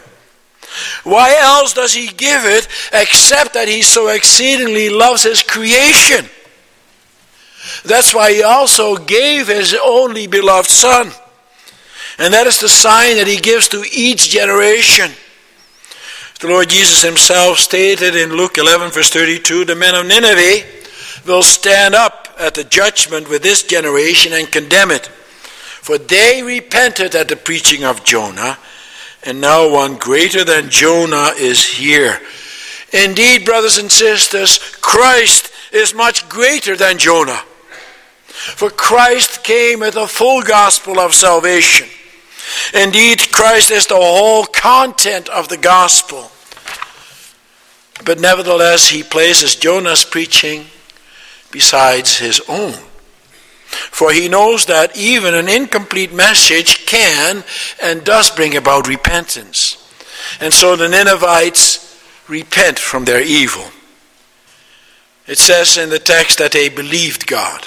Why 1.04 1.37
else 1.38 1.74
does 1.74 1.92
he 1.92 2.06
give 2.06 2.44
it 2.44 2.66
except 2.92 3.54
that 3.54 3.68
he 3.68 3.82
so 3.82 4.08
exceedingly 4.08 4.88
loves 4.88 5.24
his 5.24 5.42
creation? 5.42 6.28
That's 7.85 8.14
why 8.14 8.32
he 8.32 8.42
also 8.42 8.96
gave 8.96 9.48
his 9.48 9.76
only 9.85 10.26
beloved 10.26 10.68
Son. 10.68 11.11
And 12.18 12.35
that 12.35 12.46
is 12.46 12.61
the 12.61 12.68
sign 12.68 13.16
that 13.16 13.26
he 13.26 13.37
gives 13.37 13.68
to 13.68 13.85
each 13.92 14.30
generation. 14.30 15.11
The 16.42 16.48
Lord 16.48 16.70
Jesus 16.70 17.02
himself 17.02 17.59
stated 17.59 18.16
in 18.16 18.31
Luke 18.31 18.59
11, 18.59 18.90
verse 18.90 19.11
32 19.11 19.64
the 19.64 19.76
men 19.76 19.94
of 19.94 20.05
Nineveh 20.05 20.66
will 21.24 21.44
stand 21.44 21.94
up 21.94 22.35
at 22.37 22.55
the 22.55 22.64
judgment 22.64 23.31
with 23.31 23.44
this 23.44 23.62
generation 23.62 24.33
and 24.33 24.50
condemn 24.50 24.90
it. 24.90 25.07
For 25.07 25.98
they 25.98 26.42
repented 26.42 27.14
at 27.14 27.28
the 27.28 27.37
preaching 27.37 27.85
of 27.85 28.02
Jonah, 28.02 28.59
and 29.22 29.40
now 29.40 29.70
one 29.70 29.98
greater 29.98 30.42
than 30.42 30.68
Jonah 30.68 31.31
is 31.37 31.64
here. 31.64 32.18
Indeed, 32.92 33.44
brothers 33.44 33.78
and 33.78 33.92
sisters, 33.92 34.59
Christ 34.81 35.52
is 35.72 35.94
much 35.94 36.28
greater 36.28 36.74
than 36.74 36.98
Jonah. 36.98 37.44
For 38.24 38.68
Christ 38.68 39.44
came 39.44 39.78
with 39.78 39.94
a 39.94 40.09
full 40.09 40.42
gospel 40.42 40.98
of 40.98 41.14
salvation. 41.14 41.87
Indeed, 42.74 43.31
Christ 43.31 43.70
is 43.70 43.87
the 43.87 43.94
whole 43.94 44.44
content 44.44 45.28
of 45.28 45.48
the 45.48 45.57
gospel. 45.57 46.32
But 48.05 48.20
nevertheless, 48.20 48.88
he 48.88 49.02
places 49.02 49.57
Jonah's 49.57 50.05
preaching 50.05 50.66
besides 51.50 52.18
his 52.18 52.40
own. 52.48 52.74
For 53.72 54.12
he 54.12 54.28
knows 54.28 54.66
that 54.66 54.96
even 54.96 55.35
an 55.35 55.48
incomplete 55.48 56.12
message 56.12 56.85
can 56.87 57.44
and 57.83 58.05
does 58.05 58.31
bring 58.31 58.57
about 58.57 58.88
repentance. 58.88 59.78
And 60.40 60.52
so 60.52 60.76
the 60.76 60.88
Ninevites 60.88 62.02
repent 62.28 62.78
from 62.78 63.05
their 63.05 63.22
evil. 63.22 63.64
It 65.26 65.38
says 65.38 65.78
in 65.78 65.90
the 65.90 65.98
text 65.98 66.38
that 66.38 66.52
they 66.52 66.68
believed 66.68 67.26
God. 67.26 67.66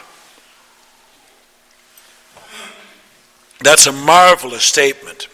That's 3.61 3.87
a 3.87 3.91
marvelous 3.91 4.63
statement. 4.63 5.27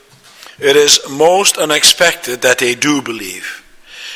It 0.60 0.76
is 0.76 1.00
most 1.10 1.58
unexpected 1.58 2.44
that 2.44 2.60
they 2.60 2.76
do 2.76 3.02
believe. 3.02 3.61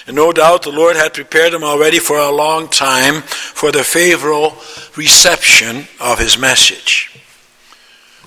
And 0.07 0.15
no 0.15 0.31
doubt 0.31 0.63
the 0.63 0.71
Lord 0.71 0.95
had 0.95 1.13
prepared 1.13 1.53
them 1.53 1.63
already 1.63 1.99
for 1.99 2.17
a 2.17 2.31
long 2.31 2.67
time 2.67 3.21
for 3.23 3.71
the 3.71 3.83
favorable 3.83 4.55
reception 4.95 5.87
of 5.99 6.19
his 6.19 6.37
message. 6.37 7.11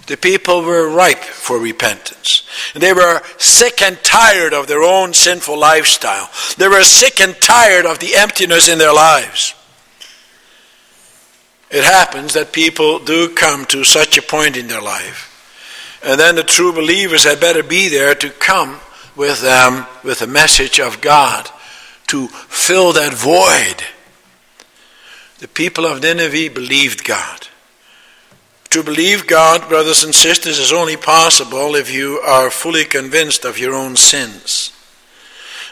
The 0.06 0.16
people 0.16 0.62
were 0.62 0.88
ripe 0.88 1.22
for 1.22 1.58
repentance. 1.58 2.42
And 2.74 2.82
they 2.82 2.92
were 2.92 3.22
sick 3.36 3.82
and 3.82 4.02
tired 4.02 4.54
of 4.54 4.66
their 4.66 4.82
own 4.82 5.12
sinful 5.12 5.58
lifestyle. 5.58 6.30
They 6.56 6.66
were 6.66 6.82
sick 6.82 7.20
and 7.20 7.36
tired 7.40 7.86
of 7.86 7.98
the 7.98 8.16
emptiness 8.16 8.68
in 8.68 8.78
their 8.78 8.94
lives. 8.94 9.54
It 11.70 11.84
happens 11.84 12.32
that 12.32 12.52
people 12.52 12.98
do 12.98 13.34
come 13.34 13.66
to 13.66 13.84
such 13.84 14.16
a 14.16 14.22
point 14.22 14.56
in 14.56 14.66
their 14.66 14.80
life. 14.80 15.26
And 16.02 16.18
then 16.18 16.36
the 16.36 16.42
true 16.42 16.72
believers 16.72 17.24
had 17.24 17.40
better 17.40 17.62
be 17.62 17.88
there 17.88 18.14
to 18.14 18.30
come 18.30 18.80
with 19.14 19.42
them 19.42 19.86
with 20.02 20.20
the 20.20 20.26
message 20.26 20.80
of 20.80 21.02
God 21.02 21.50
to 22.08 22.28
fill 22.28 22.92
that 22.94 23.14
void. 23.14 23.84
The 25.38 25.48
people 25.48 25.86
of 25.86 26.02
Nineveh 26.02 26.52
believed 26.52 27.04
God. 27.04 27.46
To 28.70 28.82
believe 28.82 29.26
God, 29.26 29.68
brothers 29.68 30.04
and 30.04 30.14
sisters, 30.14 30.58
is 30.58 30.72
only 30.72 30.96
possible 30.96 31.74
if 31.74 31.92
you 31.92 32.18
are 32.18 32.50
fully 32.50 32.84
convinced 32.84 33.44
of 33.44 33.58
your 33.58 33.74
own 33.74 33.96
sins. 33.96 34.72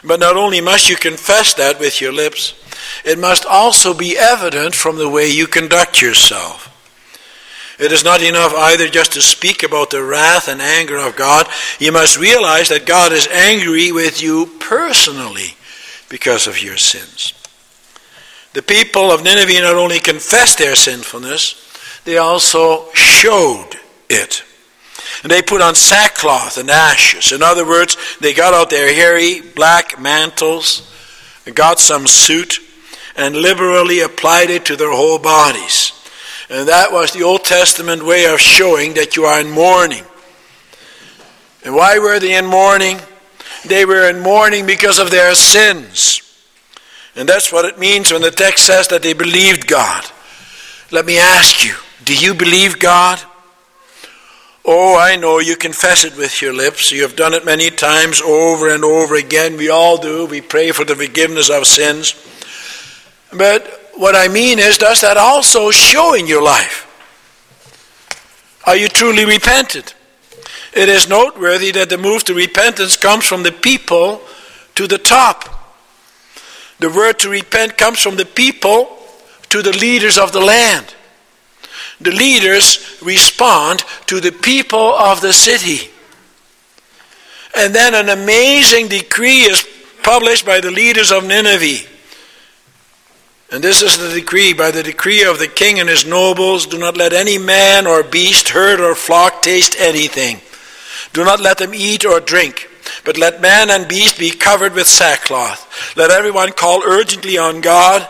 But 0.03 0.19
not 0.19 0.37
only 0.37 0.61
must 0.61 0.89
you 0.89 0.95
confess 0.95 1.53
that 1.55 1.79
with 1.79 2.01
your 2.01 2.13
lips, 2.13 2.53
it 3.03 3.19
must 3.19 3.45
also 3.45 3.93
be 3.93 4.17
evident 4.17 4.73
from 4.73 4.97
the 4.97 5.09
way 5.09 5.27
you 5.27 5.47
conduct 5.47 6.01
yourself. 6.01 6.73
It 7.79 7.91
is 7.91 8.03
not 8.03 8.23
enough 8.23 8.53
either 8.55 8.87
just 8.87 9.13
to 9.13 9.21
speak 9.21 9.61
about 9.61 9.91
the 9.91 10.01
wrath 10.01 10.47
and 10.47 10.61
anger 10.61 10.97
of 10.97 11.15
God. 11.15 11.47
You 11.79 11.91
must 11.91 12.17
realize 12.17 12.69
that 12.69 12.87
God 12.87 13.11
is 13.11 13.27
angry 13.27 13.91
with 13.91 14.21
you 14.21 14.47
personally 14.59 15.56
because 16.09 16.47
of 16.47 16.61
your 16.61 16.77
sins. 16.77 17.33
The 18.53 18.61
people 18.61 19.11
of 19.11 19.23
Nineveh 19.23 19.61
not 19.61 19.75
only 19.75 19.99
confessed 19.99 20.57
their 20.57 20.75
sinfulness, 20.75 21.63
they 22.05 22.17
also 22.17 22.91
showed 22.93 23.75
it. 24.09 24.43
And 25.23 25.31
they 25.31 25.41
put 25.41 25.61
on 25.61 25.75
sackcloth 25.75 26.57
and 26.57 26.69
ashes. 26.69 27.31
In 27.31 27.43
other 27.43 27.65
words, 27.65 27.97
they 28.19 28.33
got 28.33 28.53
out 28.53 28.69
their 28.69 28.93
hairy 28.93 29.41
black 29.41 29.99
mantles, 29.99 30.91
and 31.45 31.55
got 31.55 31.79
some 31.79 32.07
soot, 32.07 32.59
and 33.15 33.35
liberally 33.35 34.01
applied 34.01 34.49
it 34.49 34.65
to 34.65 34.75
their 34.75 34.91
whole 34.91 35.19
bodies. 35.19 35.91
And 36.49 36.67
that 36.67 36.91
was 36.91 37.11
the 37.11 37.23
Old 37.23 37.43
Testament 37.43 38.05
way 38.05 38.25
of 38.25 38.39
showing 38.39 38.93
that 38.93 39.15
you 39.15 39.25
are 39.25 39.41
in 39.41 39.49
mourning. 39.49 40.03
And 41.65 41.75
why 41.75 41.99
were 41.99 42.19
they 42.19 42.37
in 42.37 42.45
mourning? 42.45 42.99
They 43.65 43.85
were 43.85 44.09
in 44.09 44.21
mourning 44.21 44.65
because 44.65 44.99
of 44.99 45.11
their 45.11 45.33
sins. 45.35 46.21
And 47.15 47.27
that's 47.27 47.51
what 47.51 47.65
it 47.65 47.79
means 47.79 48.11
when 48.11 48.21
the 48.21 48.31
text 48.31 48.65
says 48.65 48.87
that 48.89 49.01
they 49.01 49.13
believed 49.13 49.67
God. 49.67 50.05
Let 50.91 51.05
me 51.05 51.17
ask 51.17 51.65
you, 51.65 51.75
do 52.05 52.15
you 52.15 52.33
believe 52.33 52.79
God? 52.79 53.19
Oh, 54.63 54.97
I 54.97 55.15
know 55.15 55.39
you 55.39 55.55
confess 55.55 56.03
it 56.03 56.15
with 56.17 56.41
your 56.41 56.53
lips. 56.53 56.91
You 56.91 57.01
have 57.03 57.15
done 57.15 57.33
it 57.33 57.45
many 57.45 57.69
times 57.69 58.21
over 58.21 58.73
and 58.73 58.83
over 58.83 59.15
again. 59.15 59.57
We 59.57 59.69
all 59.69 59.97
do. 59.97 60.25
We 60.25 60.41
pray 60.41 60.71
for 60.71 60.83
the 60.83 60.95
forgiveness 60.95 61.49
of 61.49 61.65
sins. 61.65 62.13
But 63.31 63.91
what 63.95 64.15
I 64.15 64.27
mean 64.27 64.59
is, 64.59 64.77
does 64.77 65.01
that 65.01 65.17
also 65.17 65.71
show 65.71 66.13
in 66.13 66.27
your 66.27 66.43
life? 66.43 66.83
Are 68.65 68.75
you 68.75 68.89
truly 68.89 69.25
repentant? 69.25 69.95
It 70.73 70.89
is 70.89 71.07
noteworthy 71.07 71.71
that 71.71 71.89
the 71.89 71.97
move 71.97 72.23
to 72.25 72.33
repentance 72.33 72.97
comes 72.97 73.25
from 73.25 73.43
the 73.43 73.51
people 73.51 74.21
to 74.75 74.87
the 74.87 74.97
top. 74.97 75.49
The 76.79 76.89
word 76.89 77.19
to 77.19 77.29
repent 77.29 77.77
comes 77.77 78.01
from 78.01 78.15
the 78.15 78.25
people 78.25 78.97
to 79.49 79.61
the 79.61 79.75
leaders 79.75 80.17
of 80.17 80.31
the 80.31 80.41
land 80.41 80.93
the 81.99 82.11
leaders 82.11 82.99
respond 83.01 83.83
to 84.05 84.19
the 84.19 84.31
people 84.31 84.93
of 84.93 85.21
the 85.21 85.33
city. 85.33 85.89
And 87.57 87.73
then 87.73 87.95
an 87.95 88.09
amazing 88.09 88.87
decree 88.87 89.41
is 89.41 89.67
published 90.03 90.45
by 90.45 90.61
the 90.61 90.71
leaders 90.71 91.11
of 91.11 91.25
Nineveh. 91.25 91.87
And 93.51 93.63
this 93.63 93.81
is 93.81 93.97
the 93.97 94.13
decree 94.13 94.53
by 94.53 94.71
the 94.71 94.83
decree 94.83 95.23
of 95.23 95.39
the 95.39 95.47
king 95.47 95.79
and 95.79 95.89
his 95.89 96.05
nobles 96.05 96.67
do 96.67 96.77
not 96.77 96.97
let 96.97 97.13
any 97.13 97.37
man 97.37 97.87
or 97.87 98.03
beast, 98.03 98.49
herd 98.49 98.79
or 98.79 98.93
flock 98.93 99.41
taste 99.41 99.75
anything. 99.79 100.41
Do 101.13 101.23
not 101.23 101.39
let 101.39 101.57
them 101.57 101.73
eat 101.73 102.05
or 102.05 102.19
drink, 102.19 102.69
but 103.03 103.17
let 103.17 103.41
man 103.41 103.69
and 103.69 103.87
beast 103.87 104.19
be 104.19 104.31
covered 104.31 104.73
with 104.73 104.87
sackcloth. 104.87 105.95
Let 105.97 106.11
everyone 106.11 106.51
call 106.51 106.83
urgently 106.83 107.37
on 107.37 107.61
God 107.61 108.07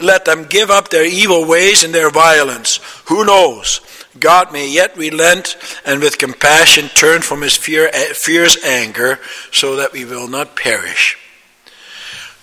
let 0.00 0.24
them 0.24 0.44
give 0.44 0.70
up 0.70 0.88
their 0.88 1.04
evil 1.04 1.46
ways 1.46 1.84
and 1.84 1.94
their 1.94 2.10
violence. 2.10 2.80
Who 3.06 3.24
knows? 3.24 3.80
God 4.18 4.52
may 4.52 4.68
yet 4.68 4.96
relent 4.96 5.56
and 5.84 6.00
with 6.00 6.18
compassion 6.18 6.88
turn 6.88 7.22
from 7.22 7.42
his 7.42 7.56
fear, 7.56 7.90
eh, 7.92 8.12
fierce 8.12 8.62
anger 8.64 9.18
so 9.50 9.76
that 9.76 9.92
we 9.92 10.04
will 10.04 10.28
not 10.28 10.56
perish. 10.56 11.16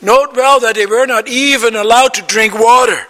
Note 0.01 0.35
well 0.35 0.59
that 0.61 0.75
they 0.75 0.85
were 0.85 1.05
not 1.05 1.27
even 1.27 1.75
allowed 1.75 2.13
to 2.15 2.21
drink 2.23 2.57
water. 2.57 3.07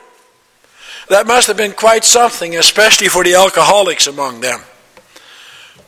That 1.10 1.28
must 1.28 1.48
have 1.48 1.58
been 1.58 1.74
quite 1.74 2.04
something, 2.04 2.56
especially 2.56 3.08
for 3.08 3.24
the 3.24 3.36
alcoholics 3.36 4.08
among 4.08 4.42
them. 4.42 4.62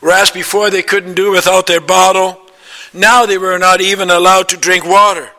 Whereas 0.03 0.31
before 0.31 0.69
they 0.69 0.83
couldn't 0.83 1.13
do 1.13 1.31
without 1.31 1.65
their 1.65 1.79
bottle, 1.79 2.37
now 2.93 3.25
they 3.25 3.37
were 3.37 3.57
not 3.57 3.79
even 3.79 4.09
allowed 4.09 4.49
to 4.49 4.57
drink 4.57 4.83
water. 4.83 5.29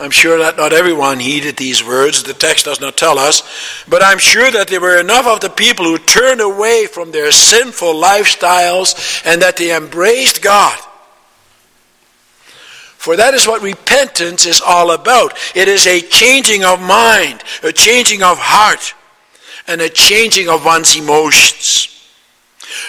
I'm 0.00 0.10
sure 0.10 0.38
that 0.38 0.56
not 0.56 0.72
everyone 0.72 1.20
heeded 1.20 1.56
these 1.56 1.84
words. 1.84 2.24
The 2.24 2.32
text 2.32 2.64
does 2.64 2.80
not 2.80 2.96
tell 2.96 3.16
us. 3.16 3.44
But 3.88 4.02
I'm 4.02 4.18
sure 4.18 4.50
that 4.50 4.66
there 4.66 4.80
were 4.80 4.98
enough 4.98 5.24
of 5.24 5.38
the 5.38 5.48
people 5.48 5.84
who 5.84 5.98
turned 5.98 6.40
away 6.40 6.86
from 6.86 7.12
their 7.12 7.30
sinful 7.30 7.94
lifestyles 7.94 9.22
and 9.24 9.40
that 9.40 9.56
they 9.56 9.74
embraced 9.74 10.42
God. 10.42 10.76
For 12.98 13.14
that 13.14 13.34
is 13.34 13.46
what 13.46 13.62
repentance 13.62 14.46
is 14.46 14.60
all 14.60 14.90
about. 14.90 15.32
It 15.54 15.68
is 15.68 15.86
a 15.86 16.00
changing 16.00 16.64
of 16.64 16.80
mind, 16.80 17.44
a 17.62 17.70
changing 17.70 18.24
of 18.24 18.36
heart, 18.40 18.94
and 19.68 19.80
a 19.80 19.88
changing 19.88 20.48
of 20.48 20.64
one's 20.64 20.96
emotions. 20.96 21.95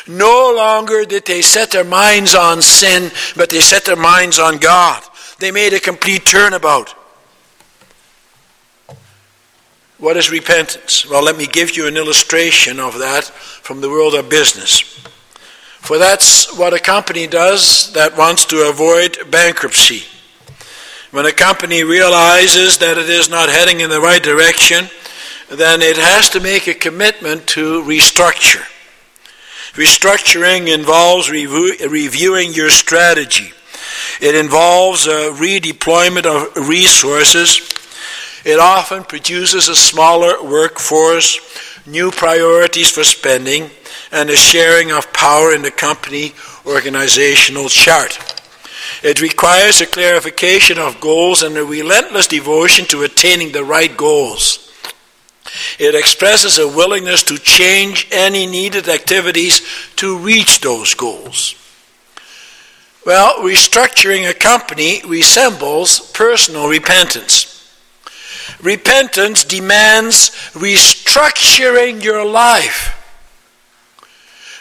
No 0.07 0.53
longer 0.55 1.05
did 1.05 1.25
they 1.25 1.41
set 1.41 1.71
their 1.71 1.83
minds 1.83 2.35
on 2.35 2.61
sin, 2.61 3.11
but 3.35 3.49
they 3.49 3.59
set 3.59 3.85
their 3.85 3.95
minds 3.95 4.39
on 4.39 4.57
God. 4.57 5.03
They 5.39 5.51
made 5.51 5.73
a 5.73 5.79
complete 5.79 6.25
turnabout. 6.25 6.95
What 9.99 10.17
is 10.17 10.29
repentance? 10.29 11.07
Well, 11.09 11.23
let 11.23 11.37
me 11.37 11.47
give 11.47 11.75
you 11.75 11.87
an 11.87 11.97
illustration 11.97 12.79
of 12.79 12.99
that 12.99 13.23
from 13.23 13.81
the 13.81 13.89
world 13.89 14.13
of 14.13 14.29
business. 14.29 14.81
For 15.79 15.97
that's 15.97 16.55
what 16.55 16.73
a 16.73 16.79
company 16.79 17.25
does 17.27 17.91
that 17.93 18.17
wants 18.17 18.45
to 18.45 18.69
avoid 18.69 19.17
bankruptcy. 19.31 20.03
When 21.11 21.25
a 21.25 21.31
company 21.31 21.83
realizes 21.83 22.77
that 22.79 22.97
it 22.97 23.09
is 23.09 23.29
not 23.29 23.49
heading 23.49 23.79
in 23.79 23.89
the 23.89 24.01
right 24.01 24.21
direction, 24.21 24.85
then 25.49 25.81
it 25.81 25.97
has 25.97 26.29
to 26.31 26.41
make 26.41 26.67
a 26.67 26.73
commitment 26.73 27.47
to 27.47 27.81
restructure. 27.83 28.65
Restructuring 29.77 30.73
involves 30.73 31.29
review, 31.29 31.77
reviewing 31.87 32.53
your 32.53 32.69
strategy. 32.69 33.53
It 34.19 34.35
involves 34.35 35.05
a 35.05 35.31
redeployment 35.31 36.25
of 36.25 36.67
resources 36.67 37.61
it 38.47 38.59
often 38.59 39.03
produces 39.03 39.67
a 39.67 39.75
smaller 39.75 40.41
workforce, 40.41 41.37
new 41.85 42.11
priorities 42.11 42.89
for 42.89 43.03
spending, 43.03 43.69
and 44.09 44.29
a 44.29 44.37
sharing 44.37 44.93
of 44.93 45.11
power 45.11 45.53
in 45.53 45.63
the 45.63 45.71
company 45.71 46.33
organizational 46.65 47.67
chart. 47.67 48.17
It 49.03 49.21
requires 49.21 49.81
a 49.81 49.85
clarification 49.85 50.77
of 50.79 51.01
goals 51.01 51.43
and 51.43 51.57
a 51.57 51.65
relentless 51.65 52.27
devotion 52.27 52.85
to 52.85 53.03
attaining 53.03 53.51
the 53.51 53.65
right 53.65 53.97
goals. 53.97 54.66
It 55.79 55.95
expresses 55.95 56.57
a 56.57 56.67
willingness 56.67 57.23
to 57.23 57.37
change 57.37 58.07
any 58.11 58.45
needed 58.45 58.89
activities 58.89 59.61
to 59.97 60.17
reach 60.17 60.61
those 60.61 60.93
goals. 60.93 61.55
Well, 63.05 63.35
restructuring 63.35 64.29
a 64.29 64.33
company 64.33 65.01
resembles 65.05 66.11
personal 66.11 66.67
repentance. 66.67 67.53
Repentance 68.61 69.43
demands 69.43 70.31
restructuring 70.53 72.03
your 72.03 72.25
life. 72.25 72.93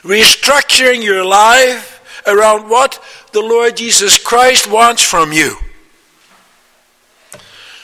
Restructuring 0.02 1.02
your 1.02 1.24
life 1.24 2.22
around 2.26 2.68
what 2.68 3.02
the 3.32 3.40
Lord 3.40 3.76
Jesus 3.76 4.18
Christ 4.18 4.70
wants 4.70 5.02
from 5.02 5.32
you. 5.32 5.56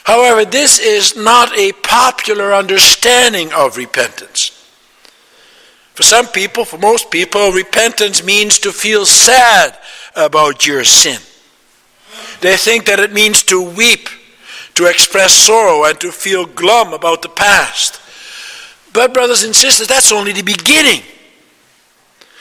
However, 0.05 0.45
this 0.45 0.79
is 0.79 1.17
not 1.17 1.57
a 1.57 1.73
popular 1.73 2.53
understanding 2.53 3.53
of 3.53 3.77
repentance. 3.77 4.51
For 5.95 6.03
some 6.03 6.27
people, 6.27 6.65
for 6.65 6.79
most 6.79 7.11
people, 7.11 7.53
repentance 7.53 8.25
means 8.25 8.59
to 8.61 8.73
feel 8.73 9.07
sad 9.07 9.77
about 10.17 10.67
your 10.67 10.85
sin. 10.85 11.21
They 12.41 12.57
think 12.57 12.87
that 12.87 12.99
it 12.99 13.12
means 13.12 13.43
to 13.45 13.62
weep 13.62 14.09
to 14.75 14.87
express 14.87 15.33
sorrow 15.33 15.85
and 15.85 16.01
to 16.01 16.11
feel 16.11 16.47
glum 16.47 16.93
about 16.93 17.23
the 17.23 17.29
past. 17.29 18.01
But, 18.93 19.15
brothers 19.15 19.43
and 19.43 19.55
sisters, 19.55 19.88
that's 19.88 20.12
only 20.12 20.33
the 20.33 20.43
beginning. 20.43 21.03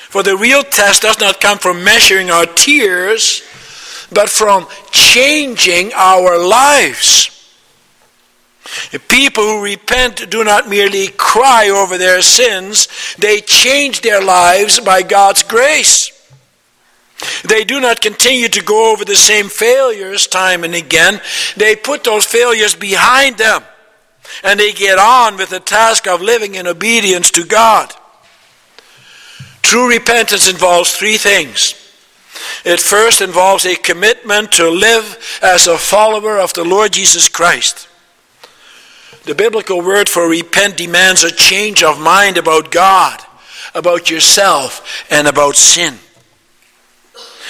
For 0.10 0.24
the 0.24 0.36
real 0.36 0.64
test 0.64 1.04
does 1.04 1.20
not 1.20 1.40
come 1.40 1.58
from 1.58 1.84
measuring 1.84 2.30
our 2.30 2.46
tears, 2.46 3.42
but 4.12 4.30
from 4.30 4.68
changing 4.92 5.94
our 5.94 6.38
lives. 6.38 7.41
People 9.08 9.44
who 9.44 9.64
repent 9.64 10.30
do 10.30 10.44
not 10.44 10.70
merely 10.70 11.08
cry 11.08 11.70
over 11.70 11.98
their 11.98 12.22
sins, 12.22 12.88
they 13.18 13.42
change 13.42 14.02
their 14.02 14.24
lives 14.24 14.80
by 14.80 15.02
God's 15.02 15.44
grace. 15.44 16.12
They 17.44 17.64
do 17.64 17.80
not 17.80 18.02
continue 18.02 18.48
to 18.50 18.64
go 18.64 18.92
over 18.92 19.06
the 19.06 19.16
same 19.16 19.50
failures 19.50 20.28
time 20.28 20.64
and 20.64 20.74
again. 20.74 21.22
They 21.56 21.76
put 21.76 22.04
those 22.04 22.26
failures 22.26 22.76
behind 22.76 23.38
them 23.38 23.64
and 24.44 24.60
they 24.60 24.72
get 24.72 24.98
on 24.98 25.38
with 25.38 25.50
the 25.50 25.60
task 25.60 26.08
of 26.08 26.22
living 26.22 26.56
in 26.56 26.68
obedience 26.68 27.32
to 27.32 27.44
God. 27.44 27.94
True 29.62 29.90
repentance 29.90 30.50
involves 30.50 30.96
three 30.96 31.18
things. 31.18 31.76
It 32.66 32.80
first 32.80 33.22
involves 33.22 33.66
a 33.66 33.76
commitment 33.76 34.52
to 34.54 34.70
live 34.70 35.40
as 35.42 35.68
a 35.68 35.78
follower 35.78 36.40
of 36.40 36.54
the 36.54 36.64
Lord 36.64 36.94
Jesus 36.94 37.30
Christ. 37.30 37.88
The 39.24 39.36
biblical 39.36 39.82
word 39.82 40.10
for 40.10 40.28
repent 40.28 40.78
demands 40.78 41.24
a 41.24 41.32
change 41.32 41.84
of 41.84 42.00
mind 42.00 42.38
about 42.38 42.72
God, 42.72 43.20
about 43.76 44.10
yourself, 44.10 45.06
and 45.12 45.28
about 45.28 45.56
sin. 45.56 46.00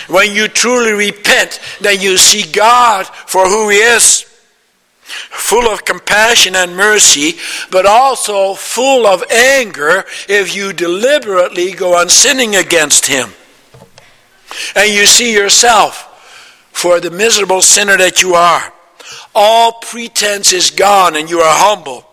When 0.07 0.33
you 0.33 0.47
truly 0.47 0.91
repent, 0.91 1.59
then 1.79 2.01
you 2.01 2.17
see 2.17 2.51
God 2.51 3.07
for 3.07 3.47
who 3.47 3.69
He 3.69 3.77
is 3.77 4.25
full 5.11 5.71
of 5.71 5.85
compassion 5.85 6.55
and 6.55 6.75
mercy, 6.75 7.33
but 7.69 7.85
also 7.85 8.53
full 8.53 9.05
of 9.05 9.23
anger 9.29 10.05
if 10.29 10.55
you 10.55 10.73
deliberately 10.73 11.71
go 11.71 11.97
on 11.97 12.09
sinning 12.09 12.55
against 12.55 13.07
Him. 13.07 13.29
And 14.75 14.91
you 14.91 15.05
see 15.05 15.33
yourself 15.33 16.07
for 16.71 16.99
the 16.99 17.11
miserable 17.11 17.61
sinner 17.61 17.97
that 17.97 18.21
you 18.21 18.35
are. 18.35 18.73
All 19.33 19.73
pretense 19.73 20.53
is 20.53 20.71
gone 20.71 21.15
and 21.15 21.29
you 21.29 21.39
are 21.39 21.57
humble 21.57 22.05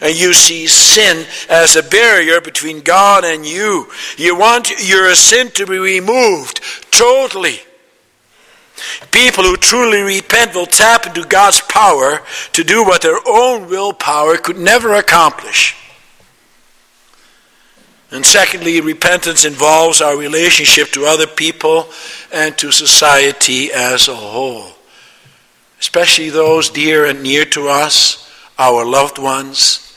and 0.00 0.18
you 0.18 0.32
see 0.32 0.66
sin 0.66 1.26
as 1.48 1.76
a 1.76 1.82
barrier 1.82 2.40
between 2.40 2.80
God 2.80 3.24
and 3.24 3.46
you. 3.46 3.90
You 4.16 4.36
want 4.36 4.86
your 4.86 5.14
sin 5.14 5.50
to 5.52 5.66
be 5.66 5.78
removed 5.78 6.60
totally. 6.90 7.60
People 9.10 9.44
who 9.44 9.56
truly 9.56 10.02
repent 10.02 10.54
will 10.54 10.66
tap 10.66 11.06
into 11.06 11.24
God's 11.24 11.60
power 11.62 12.20
to 12.52 12.64
do 12.64 12.84
what 12.84 13.02
their 13.02 13.18
own 13.26 13.68
willpower 13.68 14.36
could 14.36 14.58
never 14.58 14.94
accomplish. 14.94 15.76
And 18.10 18.24
secondly, 18.26 18.80
repentance 18.80 19.44
involves 19.44 20.00
our 20.00 20.16
relationship 20.16 20.88
to 20.92 21.06
other 21.06 21.26
people 21.26 21.88
and 22.32 22.56
to 22.58 22.70
society 22.70 23.72
as 23.72 24.08
a 24.08 24.14
whole, 24.14 24.70
especially 25.80 26.30
those 26.30 26.70
dear 26.70 27.04
and 27.04 27.22
near 27.22 27.44
to 27.46 27.68
us, 27.68 28.30
our 28.58 28.84
loved 28.84 29.18
ones, 29.18 29.96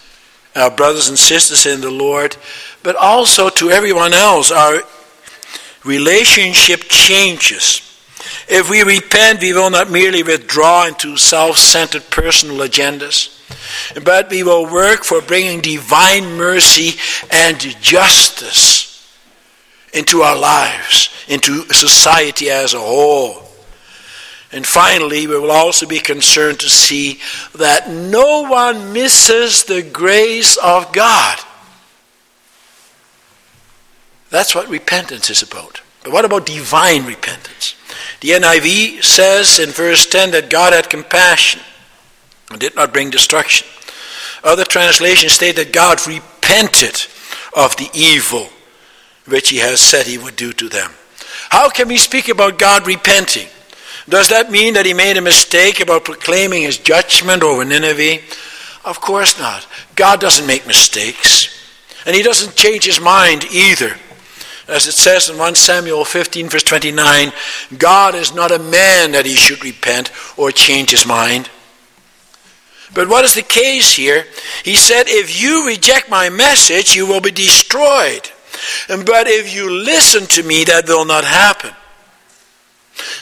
our 0.56 0.72
brothers 0.72 1.10
and 1.10 1.18
sisters 1.18 1.66
in 1.66 1.82
the 1.82 1.92
Lord, 1.92 2.36
but 2.84 2.96
also 2.96 3.50
to 3.50 3.70
everyone 3.70 4.14
else. 4.14 4.52
Our 4.52 4.82
relationship 5.84 6.82
changes. 6.82 7.82
If 8.50 8.70
we 8.70 8.82
repent, 8.84 9.42
we 9.42 9.54
will 9.54 9.70
not 9.70 9.92
merely 9.92 10.24
withdraw 10.24 10.88
into 10.88 11.18
self 11.18 11.58
centered 11.58 12.10
personal 12.10 12.58
agendas, 12.58 13.34
but 14.04 14.30
we 14.30 14.44
will 14.44 14.66
work 14.72 15.04
for 15.04 15.22
bringing 15.22 15.62
divine 15.62 16.38
mercy 16.38 17.00
and 17.30 17.60
justice 17.82 18.88
into 19.94 20.22
our 20.22 20.38
lives, 20.38 21.10
into 21.28 21.64
society 21.74 22.50
as 22.50 22.74
a 22.74 22.80
whole. 22.80 23.47
And 24.58 24.66
finally, 24.66 25.28
we 25.28 25.38
will 25.38 25.52
also 25.52 25.86
be 25.86 26.00
concerned 26.00 26.60
to 26.62 26.68
see 26.68 27.20
that 27.54 27.92
no 27.92 28.42
one 28.42 28.92
misses 28.92 29.66
the 29.66 29.84
grace 29.84 30.58
of 30.58 30.92
God. 30.92 31.38
That's 34.32 34.56
what 34.56 34.68
repentance 34.68 35.30
is 35.30 35.44
about. 35.44 35.82
But 36.04 36.12
what 36.12 36.26
about 36.26 36.48
divine 36.48 37.06
repentance? 37.06 37.76
The 38.22 38.30
NIV 38.30 39.04
says 39.04 39.60
in 39.60 39.70
verse 39.70 40.08
10 40.08 40.32
that 40.32 40.50
God 40.50 40.74
had 40.74 40.90
compassion 40.90 41.62
and 42.50 42.60
did 42.60 42.76
not 42.76 42.92
bring 42.92 43.12
destruction. 43.12 43.68
Other 44.44 44.64
translations 44.64 45.34
state 45.34 45.58
that 45.58 45.72
God 45.72 46.00
repented 46.08 47.06
of 47.56 47.76
the 47.78 47.92
evil 47.94 48.50
which 49.28 49.50
he 49.50 49.58
has 49.58 49.80
said 49.82 50.08
he 50.08 50.18
would 50.18 50.36
do 50.36 50.52
to 50.54 50.68
them. 50.68 50.94
How 51.52 51.70
can 51.70 51.88
we 51.88 51.98
speak 51.98 52.28
about 52.28 52.58
God 52.58 52.88
repenting? 52.88 53.50
Does 54.10 54.30
that 54.30 54.52
mean 54.52 54.76
that 54.76 54.86
he 54.86 54.94
made 54.94 55.18
a 55.18 55.22
mistake 55.22 55.82
about 55.82 56.06
proclaiming 56.06 56.64
his 56.64 56.78
judgment 56.78 57.44
over 57.44 57.66
Nineveh? 57.66 58.24
Of 58.86 59.02
course 59.02 59.38
not. 59.38 59.68
God 59.96 60.22
doesn't 60.22 60.48
make 60.48 60.66
mistakes. 60.66 61.54
And 62.06 62.16
he 62.16 62.24
doesn't 62.24 62.56
change 62.56 62.86
his 62.86 63.02
mind 63.02 63.44
either. 63.52 63.98
As 64.68 64.88
it 64.88 64.94
says 64.94 65.30
in 65.30 65.38
1 65.38 65.56
Samuel 65.56 66.06
15, 66.06 66.50
verse 66.50 66.64
29, 66.64 67.32
God 67.78 68.16
is 68.16 68.34
not 68.34 68.52
a 68.52 68.60
man 68.60 69.12
that 69.12 69.26
he 69.26 69.36
should 69.36 69.64
repent 69.64 70.12
or 70.38 70.52
change 70.52 70.92
his 70.92 71.06
mind. 71.06 71.50
But 72.94 73.10
what 73.10 73.26
is 73.26 73.34
the 73.34 73.42
case 73.42 73.94
here? 73.94 74.26
He 74.64 74.76
said, 74.76 75.04
If 75.08 75.42
you 75.42 75.68
reject 75.68 76.10
my 76.10 76.30
message, 76.30 76.96
you 76.96 77.06
will 77.06 77.22
be 77.22 77.32
destroyed. 77.32 78.30
But 78.88 79.28
if 79.28 79.54
you 79.54 79.70
listen 79.70 80.26
to 80.28 80.44
me, 80.44 80.64
that 80.66 80.88
will 80.88 81.06
not 81.06 81.26
happen. 81.26 81.72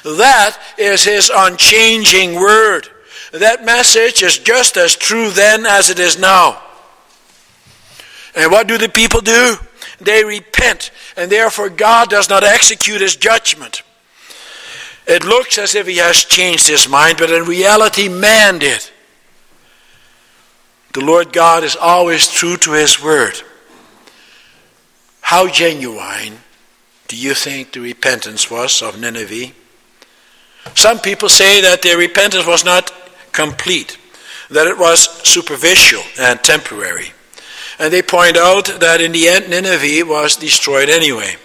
That 0.04 0.58
is 0.78 1.04
his 1.04 1.32
unchanging 1.34 2.36
word. 2.36 2.88
That 3.32 3.66
message 3.66 4.24
is 4.24 4.38
just 4.38 4.78
as 4.78 4.96
true 4.96 5.30
then 5.30 5.66
as 5.66 5.90
it 5.90 6.00
is 6.00 6.18
now. 6.18 6.62
And 8.36 8.52
what 8.52 8.68
do 8.68 8.78
the 8.78 8.90
people 8.90 9.22
do? 9.22 9.56
They 10.00 10.24
repent, 10.24 10.92
and 11.16 11.32
therefore 11.32 11.70
God 11.70 12.10
does 12.10 12.30
not 12.30 12.44
execute 12.44 13.02
his 13.02 13.16
judgment. 13.16 13.82
It 15.08 15.24
looks 15.24 15.58
as 15.58 15.76
if 15.76 15.88
he 15.88 15.98
has 15.98 16.24
changed 16.24 16.68
his 16.68 16.90
mind, 16.90 17.18
but 17.18 17.32
in 17.32 17.44
reality, 17.44 18.10
man 18.10 18.60
did. 18.60 18.90
The 20.94 21.02
Lord 21.02 21.32
God 21.34 21.64
is 21.64 21.76
always 21.76 22.28
true 22.28 22.58
to 22.58 22.72
his 22.72 23.02
word. 23.02 23.42
How 25.22 25.48
genuine 25.48 26.40
do 27.08 27.18
you 27.18 27.34
think 27.34 27.72
the 27.72 27.82
repentance 27.82 28.50
was 28.50 28.82
of 28.82 29.00
Nineveh? 29.00 29.52
Some 30.73 30.99
people 30.99 31.30
say 31.30 31.62
that 31.62 31.82
their 31.82 31.97
repentance 31.97 32.45
was 32.45 32.65
not 32.65 32.91
complete, 33.32 33.97
that 34.49 34.67
it 34.67 34.78
was 34.78 35.10
superficial 35.28 36.01
and 36.19 36.41
temporary. 36.43 37.12
And 37.78 37.91
they 37.91 38.01
point 38.01 38.38
out 38.38 38.65
that 38.80 39.01
in 39.01 39.12
the 39.12 39.28
end, 39.28 39.49
Nineveh 39.49 40.10
was 40.10 40.38
destroyed 40.38 40.89
anyway. 40.89 41.36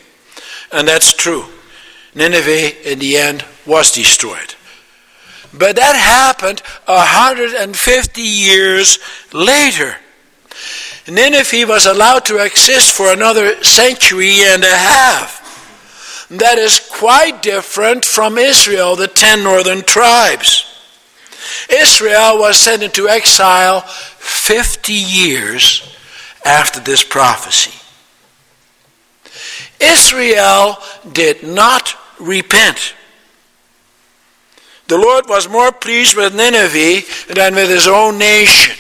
And 0.73 0.87
that's 0.87 1.13
true. 1.13 1.45
Nineveh, 2.15 2.91
in 2.91 2.99
the 3.01 3.17
end, 3.17 3.45
was 3.67 3.93
destroyed. 3.93 4.55
But 5.53 5.77
that 5.77 5.97
happened 5.97 6.61
150 6.87 8.23
years 8.23 8.99
later. 9.33 9.97
Nineveh 11.09 11.67
was 11.67 11.87
allowed 11.87 12.25
to 12.27 12.45
exist 12.45 12.93
for 12.93 13.13
another 13.13 13.63
century 13.65 14.43
and 14.43 14.63
a 14.63 14.77
half 14.77 15.40
that 16.31 16.59
is 16.59 16.81
quite 16.81 17.43
different 17.43 18.05
from 18.05 18.39
Israel, 18.39 18.97
the 18.97 19.09
ten 19.09 19.43
northern 19.43 19.83
tribes. 19.83 20.67
Israel 21.69 22.39
was 22.39 22.57
sent 22.57 22.83
into 22.83 23.09
exile 23.09 23.81
50 23.81 24.93
years 24.93 25.97
after 26.45 26.81
this 26.81 27.03
prophecy. 27.03 27.77
Israel 29.81 30.79
did 31.13 31.43
not 31.43 31.97
repent. 32.19 32.95
The 34.89 34.99
Lord 34.99 35.29
was 35.29 35.49
more 35.49 35.73
pleased 35.73 36.17
with 36.17 36.35
Nineveh 36.35 37.07
than 37.33 37.55
with 37.55 37.71
his 37.71 37.89
own 37.89 38.19
nation. 38.19 38.77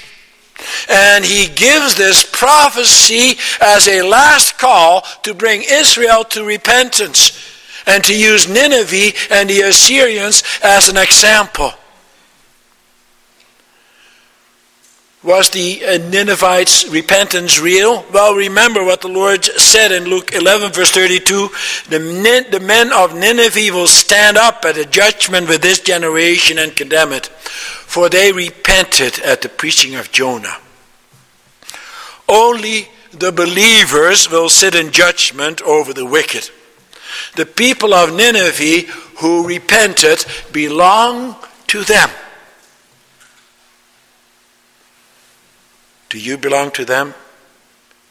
And 0.88 1.24
he 1.24 1.46
gives 1.46 1.96
this 1.96 2.24
prophecy 2.24 3.38
as 3.60 3.88
a 3.88 4.02
last 4.02 4.58
call 4.58 5.02
to 5.22 5.34
bring 5.34 5.62
Israel 5.62 6.24
to 6.24 6.44
repentance 6.44 7.32
and 7.86 8.04
to 8.04 8.16
use 8.16 8.48
Nineveh 8.48 9.12
and 9.30 9.48
the 9.48 9.62
Assyrians 9.62 10.42
as 10.62 10.88
an 10.88 10.96
example. 10.96 11.72
Was 15.22 15.50
the 15.50 15.84
uh, 15.84 15.98
Ninevites' 16.08 16.88
repentance 16.88 17.60
real? 17.60 18.06
Well, 18.10 18.34
remember 18.34 18.82
what 18.82 19.02
the 19.02 19.08
Lord 19.08 19.44
said 19.44 19.92
in 19.92 20.04
Luke 20.04 20.32
11, 20.32 20.72
verse 20.72 20.90
32 20.92 21.48
the, 21.90 22.46
the 22.50 22.60
men 22.60 22.90
of 22.90 23.14
Nineveh 23.14 23.74
will 23.74 23.86
stand 23.86 24.38
up 24.38 24.64
at 24.64 24.76
the 24.76 24.86
judgment 24.86 25.46
with 25.46 25.60
this 25.60 25.78
generation 25.80 26.58
and 26.58 26.74
condemn 26.74 27.12
it, 27.12 27.26
for 27.26 28.08
they 28.08 28.32
repented 28.32 29.18
at 29.18 29.42
the 29.42 29.50
preaching 29.50 29.94
of 29.94 30.10
Jonah. 30.10 30.56
Only 32.26 32.88
the 33.12 33.32
believers 33.32 34.30
will 34.30 34.48
sit 34.48 34.74
in 34.74 34.90
judgment 34.90 35.60
over 35.62 35.92
the 35.92 36.06
wicked. 36.06 36.48
The 37.36 37.44
people 37.44 37.92
of 37.92 38.14
Nineveh 38.14 38.90
who 39.18 39.46
repented 39.46 40.24
belong 40.50 41.36
to 41.66 41.84
them. 41.84 42.08
Do 46.10 46.18
you 46.18 46.36
belong 46.36 46.72
to 46.72 46.84
them? 46.84 47.14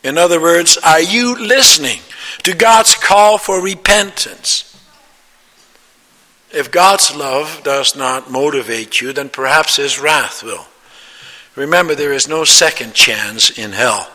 In 0.03 0.17
other 0.17 0.41
words, 0.41 0.77
are 0.77 1.01
you 1.01 1.35
listening 1.35 1.99
to 2.43 2.55
God's 2.55 2.95
call 2.95 3.37
for 3.37 3.61
repentance? 3.61 4.65
If 6.51 6.71
God's 6.71 7.13
love 7.15 7.61
does 7.63 7.95
not 7.95 8.31
motivate 8.31 9.01
you, 9.01 9.11
then 9.13 9.29
perhaps 9.29 9.75
His 9.75 9.99
wrath 9.99 10.43
will. 10.43 10.65
Remember, 11.55 11.93
there 11.93 12.13
is 12.13 12.27
no 12.27 12.45
second 12.45 12.93
chance 12.93 13.49
in 13.49 13.73
hell. 13.73 14.09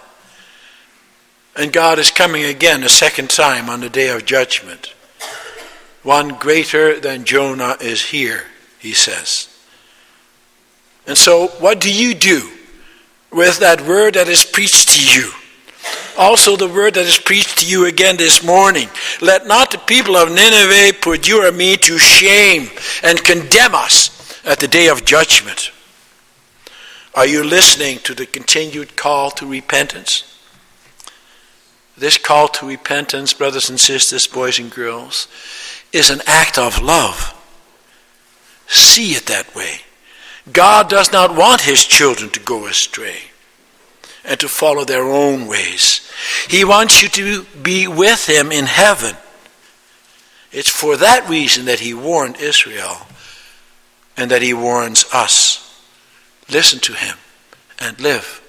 And 1.55 1.73
God 1.73 1.99
is 1.99 2.11
coming 2.11 2.45
again 2.45 2.83
a 2.83 2.89
second 2.89 3.29
time 3.29 3.69
on 3.69 3.81
the 3.81 3.91
day 3.91 4.09
of 4.09 4.25
judgment. 4.25 4.95
One 6.03 6.31
greater 6.31 6.99
than 6.99 7.25
Jonah 7.25 7.77
is 7.81 8.07
here, 8.07 8.45
he 8.79 8.95
says. 8.95 9.49
And 11.07 11.19
so, 11.19 11.49
what 11.59 11.81
do 11.81 11.93
you 11.93 12.15
do 12.15 12.51
with 13.35 13.59
that 13.59 13.81
word 13.83 14.15
that 14.15 14.29
is 14.29 14.45
preached 14.45 14.89
to 14.91 15.21
you? 15.21 15.31
Also, 16.17 16.57
the 16.57 16.69
word 16.69 16.95
that 16.95 17.05
is 17.05 17.19
preached 17.19 17.59
to 17.59 17.67
you 17.67 17.87
again 17.87 18.17
this 18.17 18.45
morning. 18.45 18.89
Let 19.21 19.47
not 19.47 19.73
the 19.73 19.79
people 19.79 20.17
of 20.17 20.31
Nineveh 20.31 20.99
put 21.01 21.29
you 21.29 21.47
or 21.47 21.51
me 21.51 21.77
to 21.79 21.99
shame 21.99 22.71
and 23.03 23.23
condemn 23.23 23.75
us 23.75 24.41
at 24.45 24.61
the 24.61 24.69
day 24.69 24.89
of 24.89 25.05
judgment. 25.05 25.73
Are 27.15 27.27
you 27.27 27.43
listening 27.43 27.99
to 28.01 28.15
the 28.15 28.27
continued 28.27 28.97
call 28.97 29.31
to 29.33 29.47
repentance? 29.47 30.31
This 31.97 32.19
call 32.19 32.49
to 32.49 32.67
repentance, 32.67 33.33
brothers 33.33 33.69
and 33.69 33.79
sisters, 33.79 34.27
boys 34.27 34.59
and 34.59 34.71
girls, 34.71 35.29
is 35.93 36.11
an 36.11 36.21
act 36.27 36.59
of 36.59 36.83
love. 36.83 37.33
See 38.67 39.13
it 39.13 39.27
that 39.27 39.55
way. 39.55 39.81
God 40.53 40.89
does 40.89 41.13
not 41.13 41.37
want 41.37 41.63
his 41.63 41.85
children 41.85 42.31
to 42.31 42.41
go 42.41 42.67
astray 42.67 43.19
and 44.25 44.39
to 44.41 44.49
follow 44.49 44.85
their 44.85 45.05
own 45.05 45.47
ways. 45.47 46.11
He 46.49 46.65
wants 46.65 47.03
you 47.03 47.09
to 47.11 47.45
be 47.63 47.87
with 47.87 48.29
him 48.29 48.53
in 48.53 48.67
heaven. 48.67 49.17
It's 50.53 50.69
for 50.69 50.97
that 50.97 51.29
reason 51.29 51.65
that 51.67 51.81
he 51.81 51.95
warned 51.95 52.37
Israel 52.37 53.07
and 54.17 54.31
that 54.31 54.43
he 54.43 54.55
warns 54.55 55.05
us. 55.13 55.61
Listen 56.51 56.79
to 56.81 56.93
him 56.93 57.17
and 57.81 57.99
live. 58.01 58.41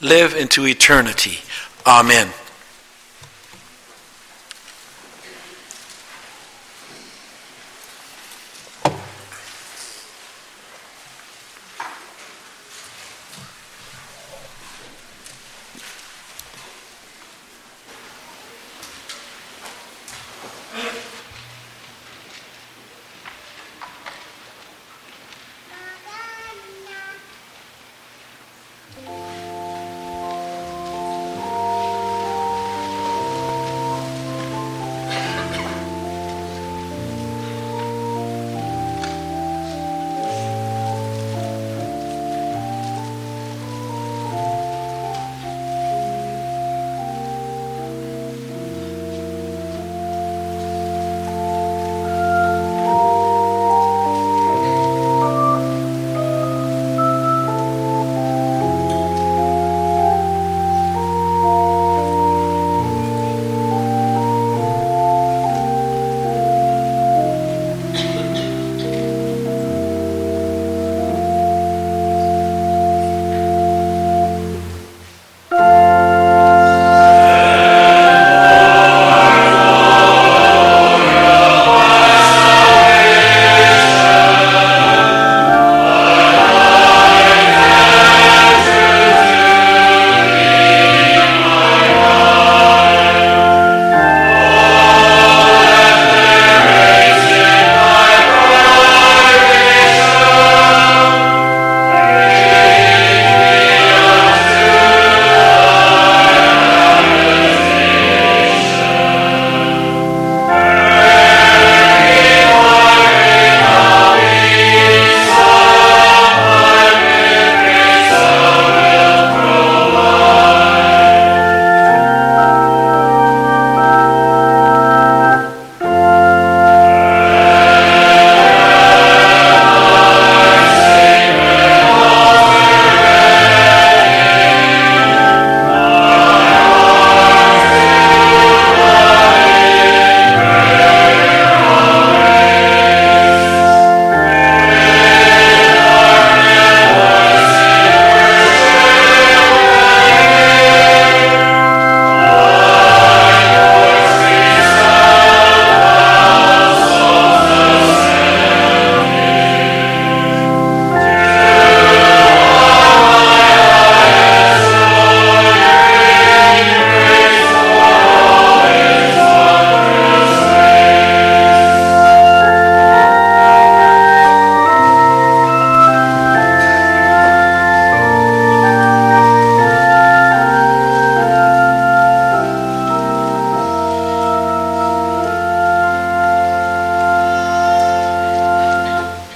Live 0.00 0.34
into 0.34 0.66
eternity. 0.66 1.38
Amen. 1.86 2.30